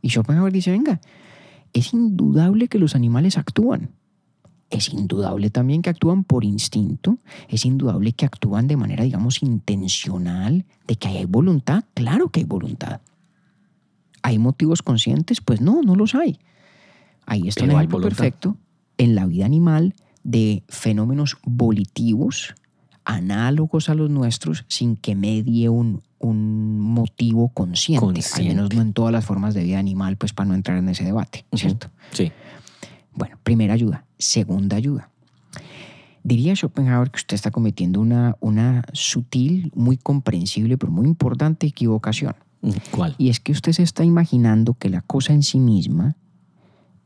[0.00, 1.00] Y Schopenhauer dice, venga,
[1.72, 3.90] es indudable que los animales actúan.
[4.70, 7.18] Es indudable también que actúan por instinto.
[7.48, 11.84] Es indudable que actúan de manera, digamos, intencional, de que hay voluntad.
[11.94, 13.00] Claro que hay voluntad.
[14.22, 15.40] ¿Hay motivos conscientes?
[15.40, 16.38] Pues no, no los hay.
[17.24, 18.56] Ahí está Pero hay ejemplo perfecto
[18.98, 22.54] en la vida animal de fenómenos volitivos
[23.08, 28.54] análogos a los nuestros sin que medie un, un motivo consciente, al Consciente.
[28.54, 31.04] menos no en todas las formas de vida animal, pues para no entrar en ese
[31.04, 31.44] debate.
[31.52, 31.90] ¿cierto?
[32.12, 32.32] Sí.
[33.14, 34.04] Bueno, primera ayuda.
[34.18, 35.10] Segunda ayuda.
[36.24, 42.34] Diría Schopenhauer que usted está cometiendo una, una sutil, muy comprensible, pero muy importante equivocación.
[42.90, 43.14] ¿Cuál?
[43.18, 46.16] Y es que usted se está imaginando que la cosa en sí misma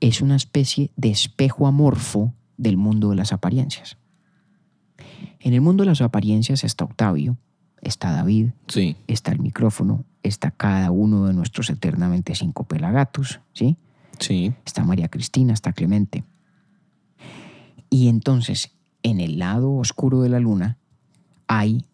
[0.01, 3.99] es una especie de espejo amorfo del mundo de las apariencias.
[5.41, 7.37] En el mundo de las apariencias está Octavio,
[7.83, 8.97] está David, Sí.
[9.07, 13.77] está el micrófono, está cada uno de nuestros eternamente cinco pelagatos, ¿sí?
[14.19, 14.55] Sí.
[14.65, 16.25] Está María Cristina, está Clemente.
[17.91, 18.71] Y entonces,
[19.03, 20.79] en el lado oscuro de la luna,
[21.49, 21.85] hay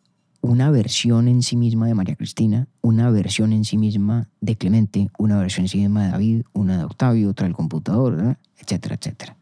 [0.41, 5.11] una versión en sí misma de María Cristina, una versión en sí misma de Clemente,
[5.19, 8.39] una versión en sí misma de David, una de Octavio, otra del computador, ¿verdad?
[8.59, 9.37] etcétera, etcétera.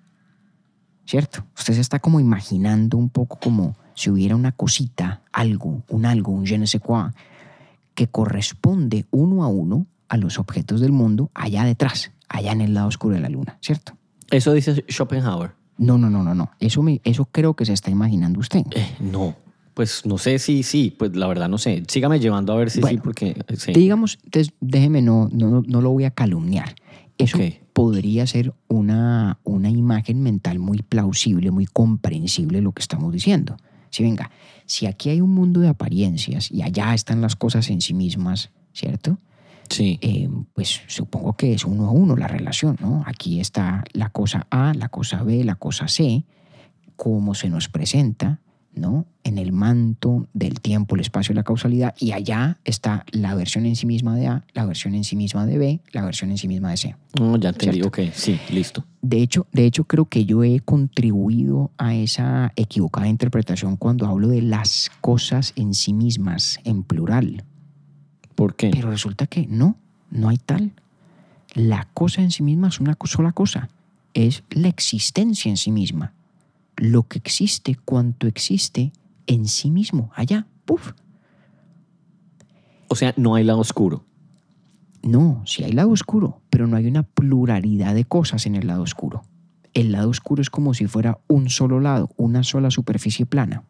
[1.07, 1.44] ¿Cierto?
[1.57, 6.32] Usted se está como imaginando un poco como si hubiera una cosita, algo, un algo,
[6.32, 7.11] un je ne sais quoi,
[7.94, 12.74] que corresponde uno a uno a los objetos del mundo allá detrás, allá en el
[12.74, 13.96] lado oscuro de la luna, ¿cierto?
[14.30, 15.52] Eso dice Schopenhauer.
[15.78, 16.50] No, no, no, no, no.
[16.59, 18.64] Eso, me, eso creo que se está imaginando usted.
[18.74, 19.36] Eh, no.
[19.74, 21.82] Pues no sé si sí, pues la verdad no sé.
[21.86, 23.72] Sígame llevando a ver si sí, Bueno, porque eh, sí.
[23.72, 24.18] Digamos,
[24.61, 26.74] déjeme, no, no, no lo voy a calumniar.
[27.18, 27.38] Eso
[27.72, 33.56] podría ser una, una imagen mental muy plausible, muy comprensible lo que estamos diciendo.
[33.90, 34.30] Si venga,
[34.66, 38.50] si aquí hay un mundo de apariencias y allá están las cosas en sí mismas,
[38.72, 39.18] ¿cierto?
[39.70, 39.98] Sí.
[40.00, 43.02] Eh, pues supongo que es uno a uno la relación, ¿no?
[43.06, 46.24] Aquí está la cosa A, la cosa B, la cosa C,
[46.96, 48.40] cómo se nos presenta,
[48.77, 49.07] ¿no?
[49.24, 53.66] En el manto del tiempo, el espacio y la causalidad, y allá está la versión
[53.66, 56.39] en sí misma de A, la versión en sí misma de B, la versión en
[56.39, 56.97] sí misma de C.
[57.18, 57.81] No, ya entendí.
[57.81, 57.89] ¿cierto?
[57.89, 58.85] Ok, sí, listo.
[59.03, 64.29] De hecho, de hecho, creo que yo he contribuido a esa equivocada interpretación cuando hablo
[64.29, 67.45] de las cosas en sí mismas, en plural.
[68.35, 68.70] ¿Por qué?
[68.70, 69.77] Pero resulta que no,
[70.11, 70.72] no hay tal.
[71.55, 73.70] La cosa en sí misma es una sola cosa.
[74.12, 76.12] Es la existencia en sí misma.
[76.77, 78.93] Lo que existe, cuanto existe
[79.27, 80.47] en sí mismo, allá.
[80.64, 80.93] Puf.
[82.89, 84.05] O sea, no hay lado oscuro.
[85.03, 88.83] No, sí hay lado oscuro, pero no hay una pluralidad de cosas en el lado
[88.83, 89.22] oscuro.
[89.72, 93.62] El lado oscuro es como si fuera un solo lado, una sola superficie plana.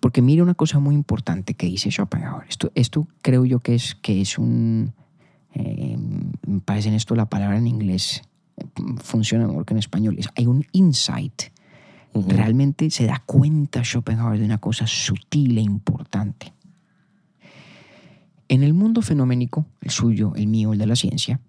[0.00, 2.46] Porque mire una cosa muy importante que dice Schopenhauer.
[2.48, 4.94] Esto, esto creo yo que es, que es un...
[5.54, 5.96] eh,
[6.46, 8.22] me parece en esto la palabra en inglés
[9.02, 10.16] funciona mejor que en español.
[10.18, 11.42] Es- hay un insight.
[12.14, 12.28] Ujú.
[12.30, 16.52] Realmente se da cuenta Schopenhauer de una cosa sutil e importante.
[18.48, 21.40] En el mundo fenoménico, el suyo, el mío, el de la ciencia,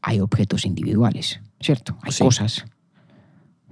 [0.00, 1.96] hay objetos individuales, ¿cierto?
[2.02, 2.24] Hay Sí.
[2.24, 2.64] cosas,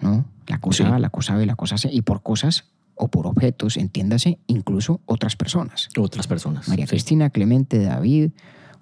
[0.00, 0.24] ¿no?
[0.46, 0.90] La cosa Sí.
[0.92, 2.64] A, la cosa B, la cosa C, y por cosas
[2.94, 5.88] o por objetos, entiéndase, incluso otras personas.
[5.98, 6.68] Otras personas.
[6.68, 6.90] María sí.
[6.90, 8.30] Cristina, Clemente, David,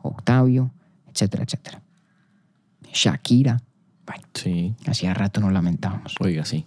[0.02, 0.70] Octavio,
[1.10, 1.82] etcétera, etcétera.
[2.92, 3.62] Shakira,
[4.08, 6.14] bueno, Sí, hacía rato no lamentábamos.
[6.20, 6.64] oiga, sí.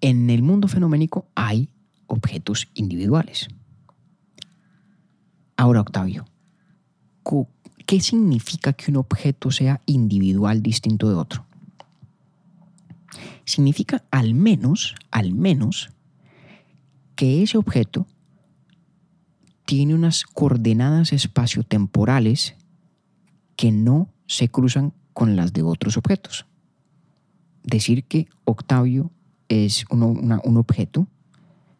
[0.00, 1.68] En el mundo fenoménico hay
[2.06, 3.48] objetos individuales.
[5.56, 6.24] Ahora, Octavio,
[7.86, 11.44] ¿qué significa que un objeto sea individual distinto de otro?
[13.44, 15.90] Significa al menos, al menos,
[17.14, 18.06] que ese objeto
[19.66, 22.54] tiene unas coordenadas espaciotemporales
[23.56, 26.46] que no se cruzan con las de otros objetos.
[27.62, 29.10] Decir que Octavio
[29.50, 31.08] es un objeto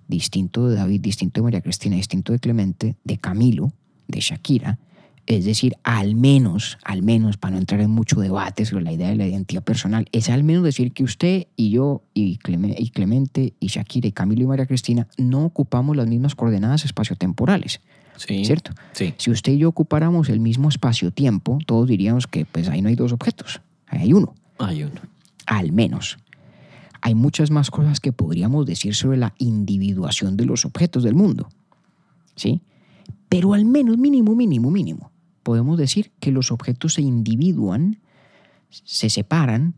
[0.09, 3.73] distinto de David, distinto de María Cristina, distinto de Clemente, de Camilo,
[4.09, 4.79] de Shakira.
[5.25, 9.09] Es decir, al menos, al menos, para no entrar en mucho debate sobre la idea
[9.09, 13.69] de la identidad personal, es al menos decir que usted y yo y Clemente y
[13.69, 17.81] Shakira y Camilo y María Cristina no ocupamos las mismas coordenadas espaciotemporales,
[18.27, 18.45] Sí.
[18.45, 18.73] ¿cierto?
[18.93, 19.15] Sí.
[19.17, 22.95] Si usted y yo ocupáramos el mismo espacio-tiempo, todos diríamos que pues ahí no hay
[22.95, 25.01] dos objetos, ahí hay uno Hay uno.
[25.47, 26.19] al menos.
[27.01, 31.49] Hay muchas más cosas que podríamos decir sobre la individuación de los objetos del mundo.
[32.37, 32.61] ¿Sí?
[33.31, 35.11] Pero al menos, mínimo, mínimo, mínimo,
[35.43, 38.01] podemos decir que los objetos se individuan,
[38.69, 39.75] se separan,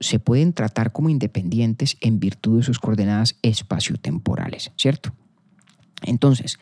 [0.00, 5.12] se pueden tratar como independientes en virtud de sus coordenadas espaciotemporales, ¿cierto?
[6.02, 6.58] Entonces,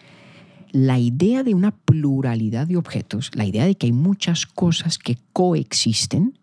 [0.72, 5.18] la idea de una pluralidad de objetos, la idea de que hay muchas cosas que
[5.32, 6.38] coexisten,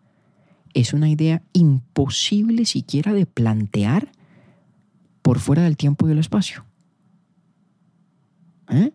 [0.74, 4.12] es una idea imposible siquiera de plantear
[5.22, 6.64] por fuera del tiempo y el espacio.
[8.68, 8.92] ¿Eh?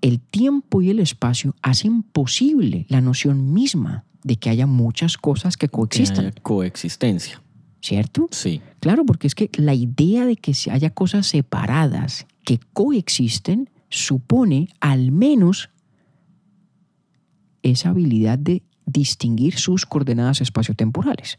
[0.00, 5.56] El tiempo y el espacio hacen posible la noción misma de que haya muchas cosas
[5.56, 7.42] que Que coexistan, haya coexistencia.
[7.84, 8.28] ¿cierto?
[8.30, 8.62] Sí.
[8.80, 15.12] Claro, porque es que la idea de que haya cosas separadas que coexisten supone al
[15.12, 15.70] menos
[17.62, 21.38] esa habilidad de distinguir sus coordenadas espaciotemporales.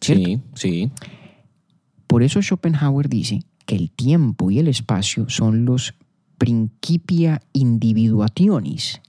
[0.00, 0.24] ¿Cierto?
[0.24, 0.90] Sí, sí.
[2.06, 5.94] Por eso Schopenhauer dice que el tiempo y el espacio son los
[6.38, 9.00] principia individuationis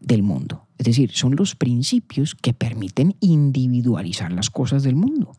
[0.00, 0.66] del mundo.
[0.78, 5.32] Es decir, son los principios que permiten individualizar las cosas del mundo.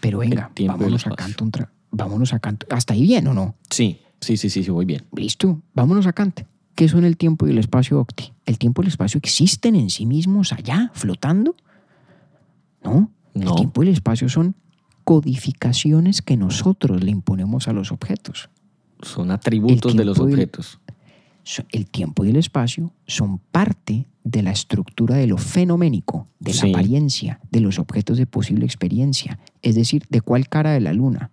[0.00, 1.10] Pero venga, vámonos a.
[1.10, 1.40] Kant.
[1.42, 2.64] un tra- Vámonos a Kant.
[2.70, 3.54] ¿Hasta ahí bien o no?
[3.70, 5.04] Sí, sí, sí, sí, sí, voy bien.
[5.14, 6.40] Listo, vámonos a Kant.
[6.74, 8.32] ¿Qué son el tiempo y el espacio, Octi?
[8.44, 11.56] ¿El tiempo y el espacio existen en sí mismos allá, flotando?
[12.84, 13.10] No.
[13.34, 13.50] No.
[13.50, 14.54] El tiempo y el espacio son
[15.04, 18.50] codificaciones que nosotros le imponemos a los objetos.
[19.02, 20.80] Son atributos de los el- objetos.
[21.70, 26.60] el tiempo y el espacio son parte de la estructura de lo fenoménico, de la
[26.60, 26.70] Sí.
[26.70, 29.38] apariencia, de los objetos de posible experiencia.
[29.62, 31.30] Es decir, ¿de cuál cara de la luna?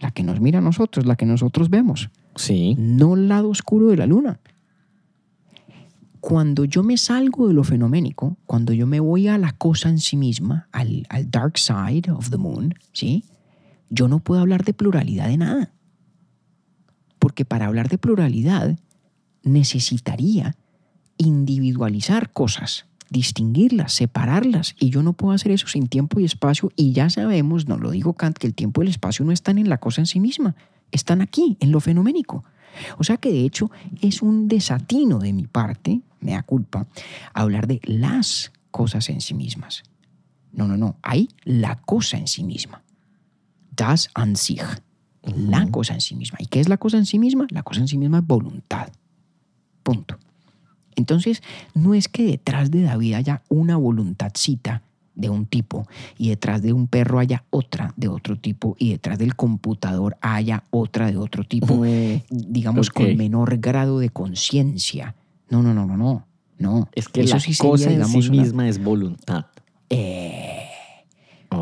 [0.00, 2.76] La que nos mira a nosotros, la que nosotros vemos, Sí.
[2.78, 4.38] no el lado oscuro de la luna.
[6.20, 9.98] Cuando yo me salgo de lo fenoménico, cuando yo me voy a la cosa en
[9.98, 13.24] sí misma, al, al dark side of the moon, ¿sí?
[13.88, 15.72] Yo no puedo hablar de pluralidad de nada.
[17.18, 18.78] Porque para hablar de pluralidad
[19.42, 20.56] necesitaría
[21.16, 24.74] individualizar cosas, distinguirlas, separarlas.
[24.78, 26.72] Y yo no puedo hacer eso sin tiempo y espacio.
[26.76, 29.58] Y ya sabemos, no lo digo Kant, que el tiempo y el espacio no están
[29.58, 30.54] en la cosa en sí misma,
[30.92, 32.44] están aquí, en lo fenoménico.
[32.98, 33.70] O sea que de hecho
[34.02, 36.86] es un desatino de mi parte, me da culpa,
[37.32, 39.82] hablar de las cosas en sí mismas.
[40.52, 42.82] No, no, no, hay la cosa en sí misma.
[43.74, 44.62] Das an sich.
[45.22, 46.38] La cosa en sí misma.
[46.40, 47.46] ¿Y qué es la cosa en sí misma?
[47.50, 48.88] La cosa en sí misma es voluntad.
[49.82, 50.18] Punto.
[50.98, 51.42] Entonces,
[51.74, 54.82] no es que detrás de David haya una voluntadcita
[55.14, 55.86] de un tipo
[56.16, 60.62] y detrás de un perro haya otra de otro tipo y detrás del computador haya
[60.70, 61.82] otra de otro tipo,
[62.30, 65.14] digamos con menor grado de conciencia.
[65.50, 66.26] No, no, no, no, no.
[66.58, 66.88] No.
[66.94, 69.46] Es que Eso la sí sería, cosa en digamos, sí una- misma es voluntad.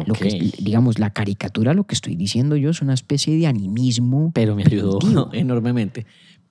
[0.07, 4.31] lo que, digamos, la caricatura, lo que estoy diciendo yo es una especie de animismo.
[4.35, 5.31] Pero me ayudó primitivo.
[5.33, 6.07] enormemente.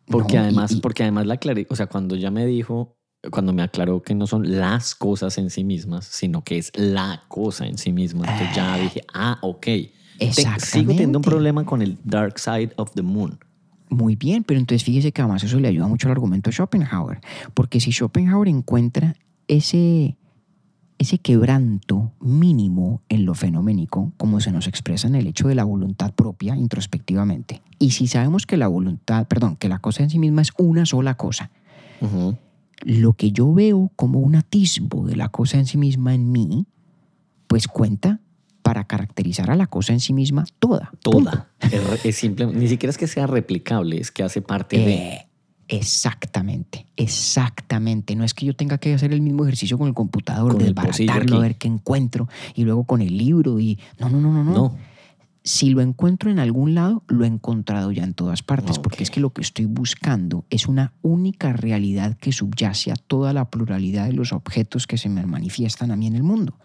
[0.07, 2.97] Porque No, además, y- porque además la aclaré, o sea, cuando ya me dijo,
[3.31, 7.23] cuando me aclaró que no son las cosas en sí mismas, sino que es la
[7.27, 9.61] cosa en sí misma, entonces ya dije, ah, ok.
[9.65, 11.29] Te- sigo teniendo un Exactamente.
[11.29, 13.39] problema con el Dark Side of the Moon.
[13.89, 17.19] Muy bien, pero entonces fíjese que además eso le ayuda mucho al argumento de Schopenhauer,
[17.53, 19.15] porque si Schopenhauer encuentra
[19.47, 20.17] ese,
[20.97, 25.63] ese quebranto mínimo en lo fenoménico, como se nos expresa en el hecho de la
[25.63, 30.19] voluntad propia introspectivamente, y si sabemos que la voluntad, perdón, que la cosa en sí
[30.19, 31.51] misma es una sola cosa,
[32.81, 36.65] lo que yo veo como un atisbo de la cosa en sí misma en mí,
[37.47, 38.19] pues cuenta
[38.61, 40.91] para caracterizar a la cosa en sí misma toda.
[41.01, 41.49] Toda.
[41.59, 45.27] Es, es simple, ni siquiera es que sea replicable, es que hace parte de...
[45.67, 48.15] Exactamente, exactamente.
[48.15, 50.75] No es que yo tenga que hacer el mismo ejercicio con el computador, Con el
[50.75, 53.79] pocillo desbaratarlo, a ver qué encuentro, y luego con el libro y...
[53.99, 54.53] No, no, no, no, no.
[54.53, 54.77] No.
[55.43, 59.11] Si lo encuentro en algún lado, lo he encontrado ya en todas partes, porque es
[59.11, 64.07] que lo que estoy buscando es una única realidad que subyace a toda la pluralidad
[64.07, 66.57] de los objetos que se me manifiestan a mí en el mundo.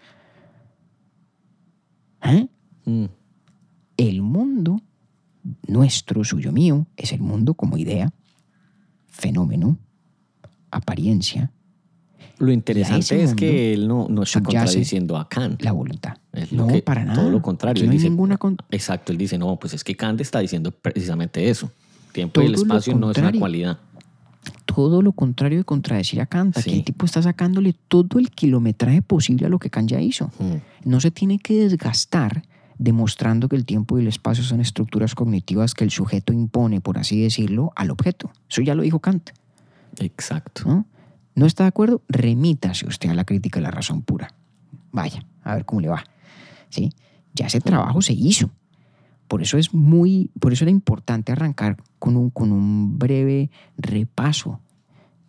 [2.22, 2.48] ¿Eh?
[2.86, 3.04] Mm.
[3.98, 4.80] El mundo
[5.66, 8.10] nuestro, suyo, mío, es el mundo como idea,
[9.20, 9.76] fenómeno,
[10.70, 11.50] apariencia,
[12.38, 15.60] Lo interesante es que él no, no está contradiciendo a Kant.
[15.62, 16.16] la voluntad.
[16.32, 17.20] Es lo no, que- para nada.
[17.20, 17.72] Todo lo contrario.
[17.72, 20.20] Aquí no él hay dice, ninguna con- Exacto, él dice, no, pues es que Kant
[20.22, 21.70] está diciendo precisamente eso.
[22.12, 23.78] Tiempo y el espacio no es una cualidad.
[24.64, 26.56] todo lo contrario de contradecir a Kant.
[26.56, 26.76] Aquí Sí.
[26.78, 30.30] el tipo está sacándole todo el kilometraje posible a lo que Kant ya hizo.
[30.38, 30.88] Mm.
[30.88, 32.42] No se tiene que desgastar
[32.80, 36.96] demostrando que el tiempo y el espacio son estructuras cognitivas que el sujeto impone, por
[36.96, 38.32] así decirlo, al objeto.
[38.48, 39.30] Eso ya lo dijo Kant.
[39.98, 40.62] Exacto.
[40.66, 40.86] ¿no?
[41.34, 42.00] ¿No está de acuerdo?
[42.08, 44.32] Remítase usted a la crítica de la razón pura.
[44.92, 46.02] Vaya, a ver cómo le va.
[46.70, 46.90] ¿Sí?
[47.34, 48.50] Ya ese trabajo se hizo.
[49.28, 54.58] Por eso es muy, por eso era importante arrancar con un, con un breve repaso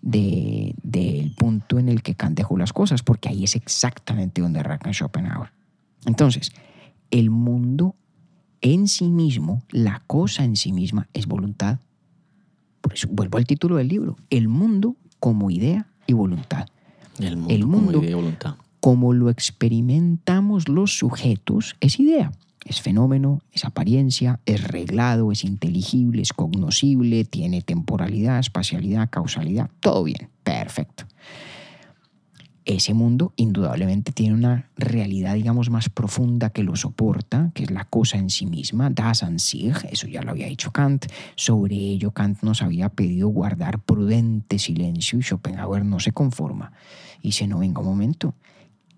[0.02, 4.62] de- del punto en el que Kant dejó las cosas, porque ahí es exactamente donde
[4.62, 5.52] arranca Schopenhauer.
[6.06, 6.52] Entonces,
[7.12, 7.96] el mundo
[8.62, 11.80] en sí mismo, la cosa en sí misma, es voluntad.
[12.82, 16.68] Por eso vuelvo al título del libro, el mundo como idea y voluntad.
[17.20, 18.56] El mundo, El mundo- como idea y voluntad.
[18.80, 22.32] Como lo experimentamos los sujetos, es idea,
[22.66, 30.04] es fenómeno, es apariencia, es reglado, es inteligible, es cognoscible, tiene temporalidad, espacialidad, causalidad, todo
[30.04, 31.06] bien, perfecto.
[32.64, 37.86] Ese mundo indudablemente tiene una realidad, digamos, más profunda que lo soporta, que es la
[37.86, 41.08] cosa en sí misma, das an sich, eso ya lo había dicho Kant.
[41.36, 46.72] Sobre ello Kant nos había pedido guardar prudente silencio y Schopenhauer no se conforma.
[47.24, 48.36] Y dice, no, venga un momento,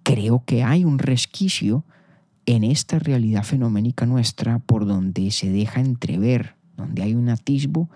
[0.04, 1.86] creo que hay un resquicio
[2.46, 7.90] en esta realidad fenoménica nuestra por donde se deja entrever, donde hay un atisbo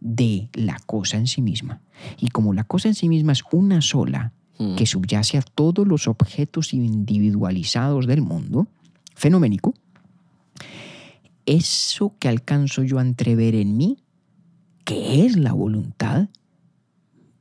[0.00, 1.80] de la cosa en sí misma.
[2.18, 4.32] Y como la cosa en sí misma es una sola,
[4.62, 4.76] Mm.
[4.76, 8.66] que subyace a todos los objetos individualizados del mundo,
[9.14, 9.74] fenoménico,
[11.46, 13.98] eso que alcanzo yo a entrever en mí,
[14.84, 16.28] que es la voluntad,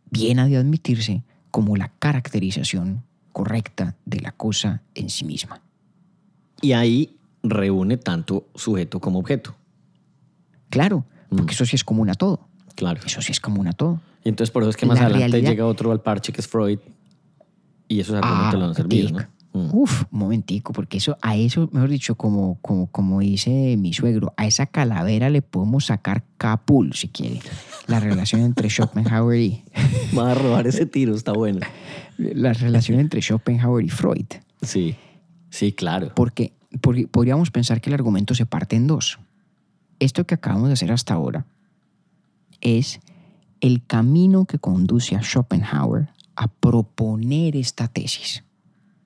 [0.10, 5.62] viene a de admitirse como la caracterización correcta de la cosa en sí misma.
[6.62, 9.56] Y ahí reúne tanto sujeto como objeto.
[10.70, 11.56] Claro, porque Mm.
[11.56, 12.48] eso sí es común a todo.
[12.76, 13.02] Claro.
[13.06, 14.00] Eso sí es común a todo.
[14.24, 16.42] Y entonces por eso es que más La adelante realidad- llega otro al parche que
[16.42, 16.80] es Freud
[17.92, 19.18] y esos argumentos le han servido, ¿no?
[19.20, 19.30] tic.
[19.54, 19.70] Mm.
[19.74, 24.34] Uf, un momentico, porque eso, a eso, mejor dicho, como, como, como dice mi suegro,
[24.38, 27.42] a esa calavera le podemos sacar capul, si quiere.
[27.88, 29.64] La relación entre Schopenhauer y
[30.18, 31.60] Va a robar ese tiro, está bueno.
[32.18, 34.28] la relación entre Schopenhauer y Freud.
[34.62, 34.96] Sí,
[35.50, 36.14] sí, claro.
[36.16, 39.20] Porque, porque podríamos pensar que el argumento se parte en dos.
[40.00, 41.46] Esto que acabamos de hacer hasta ahora
[42.62, 43.02] es
[43.60, 46.08] el camino que conduce a Schopenhauer
[46.42, 48.44] a proponer esta tesis.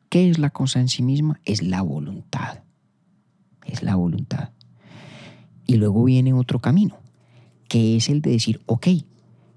[0.07, 1.41] ¿Qué es la cosa en sí misma?
[1.43, 2.63] Es la voluntad.
[3.65, 4.51] Es la voluntad.
[5.67, 6.97] Y luego viene otro camino,
[7.67, 8.87] que es el de decir, ok,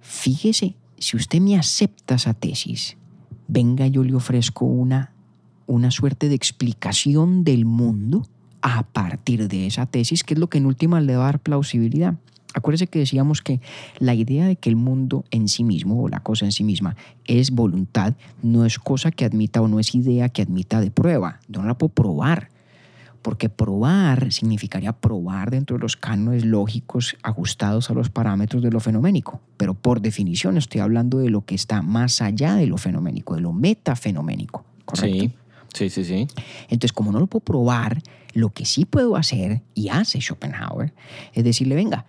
[0.01, 2.97] fíjese, si usted me acepta esa tesis,
[3.47, 5.13] venga, yo le ofrezco una,
[5.69, 8.27] una suerte de explicación del mundo
[8.61, 11.39] a partir de esa tesis, que es lo que en última le va a dar
[11.41, 12.17] plausibilidad.
[12.59, 13.61] Acuérdese que decíamos que
[13.99, 16.97] la idea de que el mundo en sí mismo o la cosa en sí misma
[17.27, 21.41] es voluntad, no es cosa que admita o no es idea que admita de prueba.
[21.49, 22.51] Yo no la puedo probar,
[23.23, 28.81] porque probar significaría probar dentro de los cánones lógicos ajustados a los parámetros de lo
[28.81, 29.41] fenoménico.
[29.57, 33.41] Pero por definición estoy hablando de lo que está más allá de lo fenoménico, de
[33.41, 34.65] lo metafenoménico.
[34.85, 35.35] ¿Correcto?
[35.75, 36.27] Sí, sí, sí, sí.
[36.71, 38.03] Entonces, como no lo puedo probar,
[38.35, 40.95] lo que sí puedo hacer, y hace Schopenhauer,
[41.35, 42.07] es decirle, venga,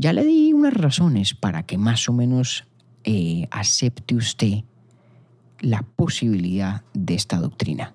[0.00, 2.64] ya le di unas razones para que más o menos
[3.04, 4.64] eh, acepte usted
[5.60, 7.94] la posibilidad de esta doctrina.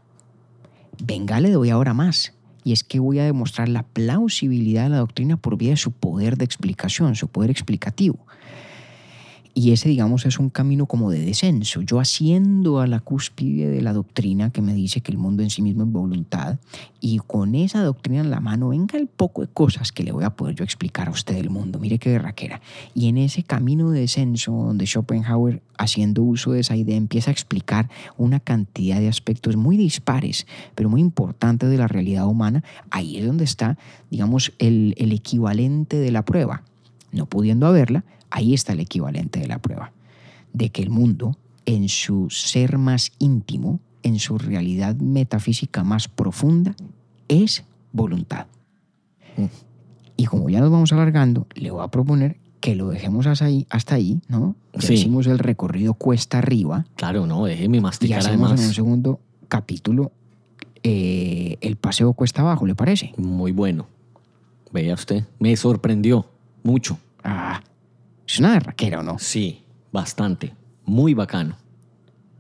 [1.04, 2.34] Venga, le doy ahora más.
[2.64, 5.92] Y es que voy a demostrar la plausibilidad de la doctrina por vía de su
[5.92, 8.28] poder de explicación, su poder explicativo.
[9.58, 11.82] Y ese, digamos, es un camino como de descenso.
[11.82, 15.50] Yo asciendo a la cúspide de la doctrina que me dice que el mundo en
[15.50, 16.60] sí mismo es voluntad,
[17.00, 20.26] y con esa doctrina en la mano, venga el poco de cosas que le voy
[20.26, 21.80] a poder yo explicar a usted del mundo.
[21.80, 22.60] Mire qué berraquera.
[22.94, 27.34] Y en ese camino de descenso, donde Schopenhauer, haciendo uso de esa idea, empieza a
[27.34, 32.62] explicar una cantidad de aspectos muy dispares, pero muy importantes de la realidad humana,
[32.92, 33.78] ahí es donde está,
[34.12, 36.64] digamos, el, el equivalente de la prueba.
[37.16, 39.92] No pudiendo haberla, ahí está el equivalente de la prueba,
[40.54, 46.76] de que el mundo, en su ser más íntimo, en su realidad metafísica más profunda,
[47.28, 48.46] es voluntad.
[49.38, 49.46] Mm.
[50.18, 53.68] Y como ya nos vamos alargando, le voy a proponer que lo dejemos hasta ahí,
[53.70, 54.56] hasta ahí ¿no?
[54.80, 54.94] Sí.
[54.94, 58.76] hicimos el recorrido cuesta arriba Claro, no, déjeme y masticar hacemos en un además.
[58.76, 60.12] segundo capítulo
[60.88, 63.12] eh, el paseo cuesta abajo, ¿le parece?
[63.18, 63.88] Muy bueno.
[64.72, 66.28] Vea usted, me sorprendió
[66.64, 67.00] mucho.
[67.28, 67.62] Ah,
[68.28, 69.18] es una derraquera, ¿o no?
[69.20, 70.54] Sí, bastante.
[70.86, 71.58] Muy bacano.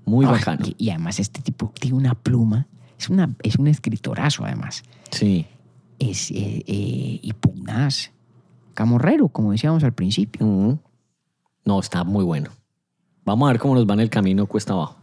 [0.05, 0.65] Muy bacano.
[0.65, 2.67] Y, y además este tipo tiene una pluma,
[2.99, 5.47] es, una, es un escritorazo además, Sí.
[5.97, 8.11] es eh, eh, y pugnaz,
[8.75, 10.79] camorrero, como decíamos al principio.
[11.65, 12.51] No, está muy bueno.
[13.25, 14.97] Vamos a ver cómo nos va en el camino cuesta abajo.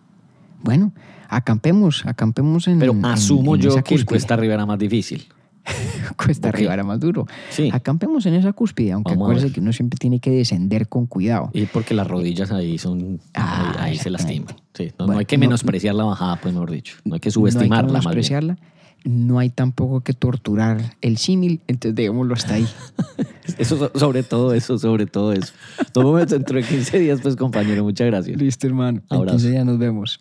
[0.62, 0.92] Bueno,
[1.28, 5.26] acampemos, acampemos en Pero asumo en yo que el cuesta arriba era más difícil.
[6.16, 7.26] cuesta arriba era más duro.
[7.51, 7.70] Sí.
[7.72, 11.51] Acampemos en esa cúspide, aunque Vamos acuérdese que uno siempre tiene que descender con cuidado.
[11.52, 13.20] Y porque las rodillas ahí son.
[13.34, 14.55] Ah, ahí, ahí se lastiman.
[14.74, 16.97] Sí, no, hay que no- menospreciar la bajada, pues mejor dicho.
[17.05, 18.59] No hay que no hay subestimarla, que menospreciarla,
[19.05, 22.66] no hay tampoco que torturar el símil, entonces dejémoslo hasta ahí.
[23.59, 25.52] Eso so- sobre todo eso, sobre todo eso.
[25.94, 27.82] Nos vemos dentro de 15 días, pues compañero.
[27.84, 28.40] Muchas gracias.
[28.40, 29.02] Listo, hermano.
[29.10, 29.36] En Abrazo.
[29.36, 30.20] 15 días nos vemos.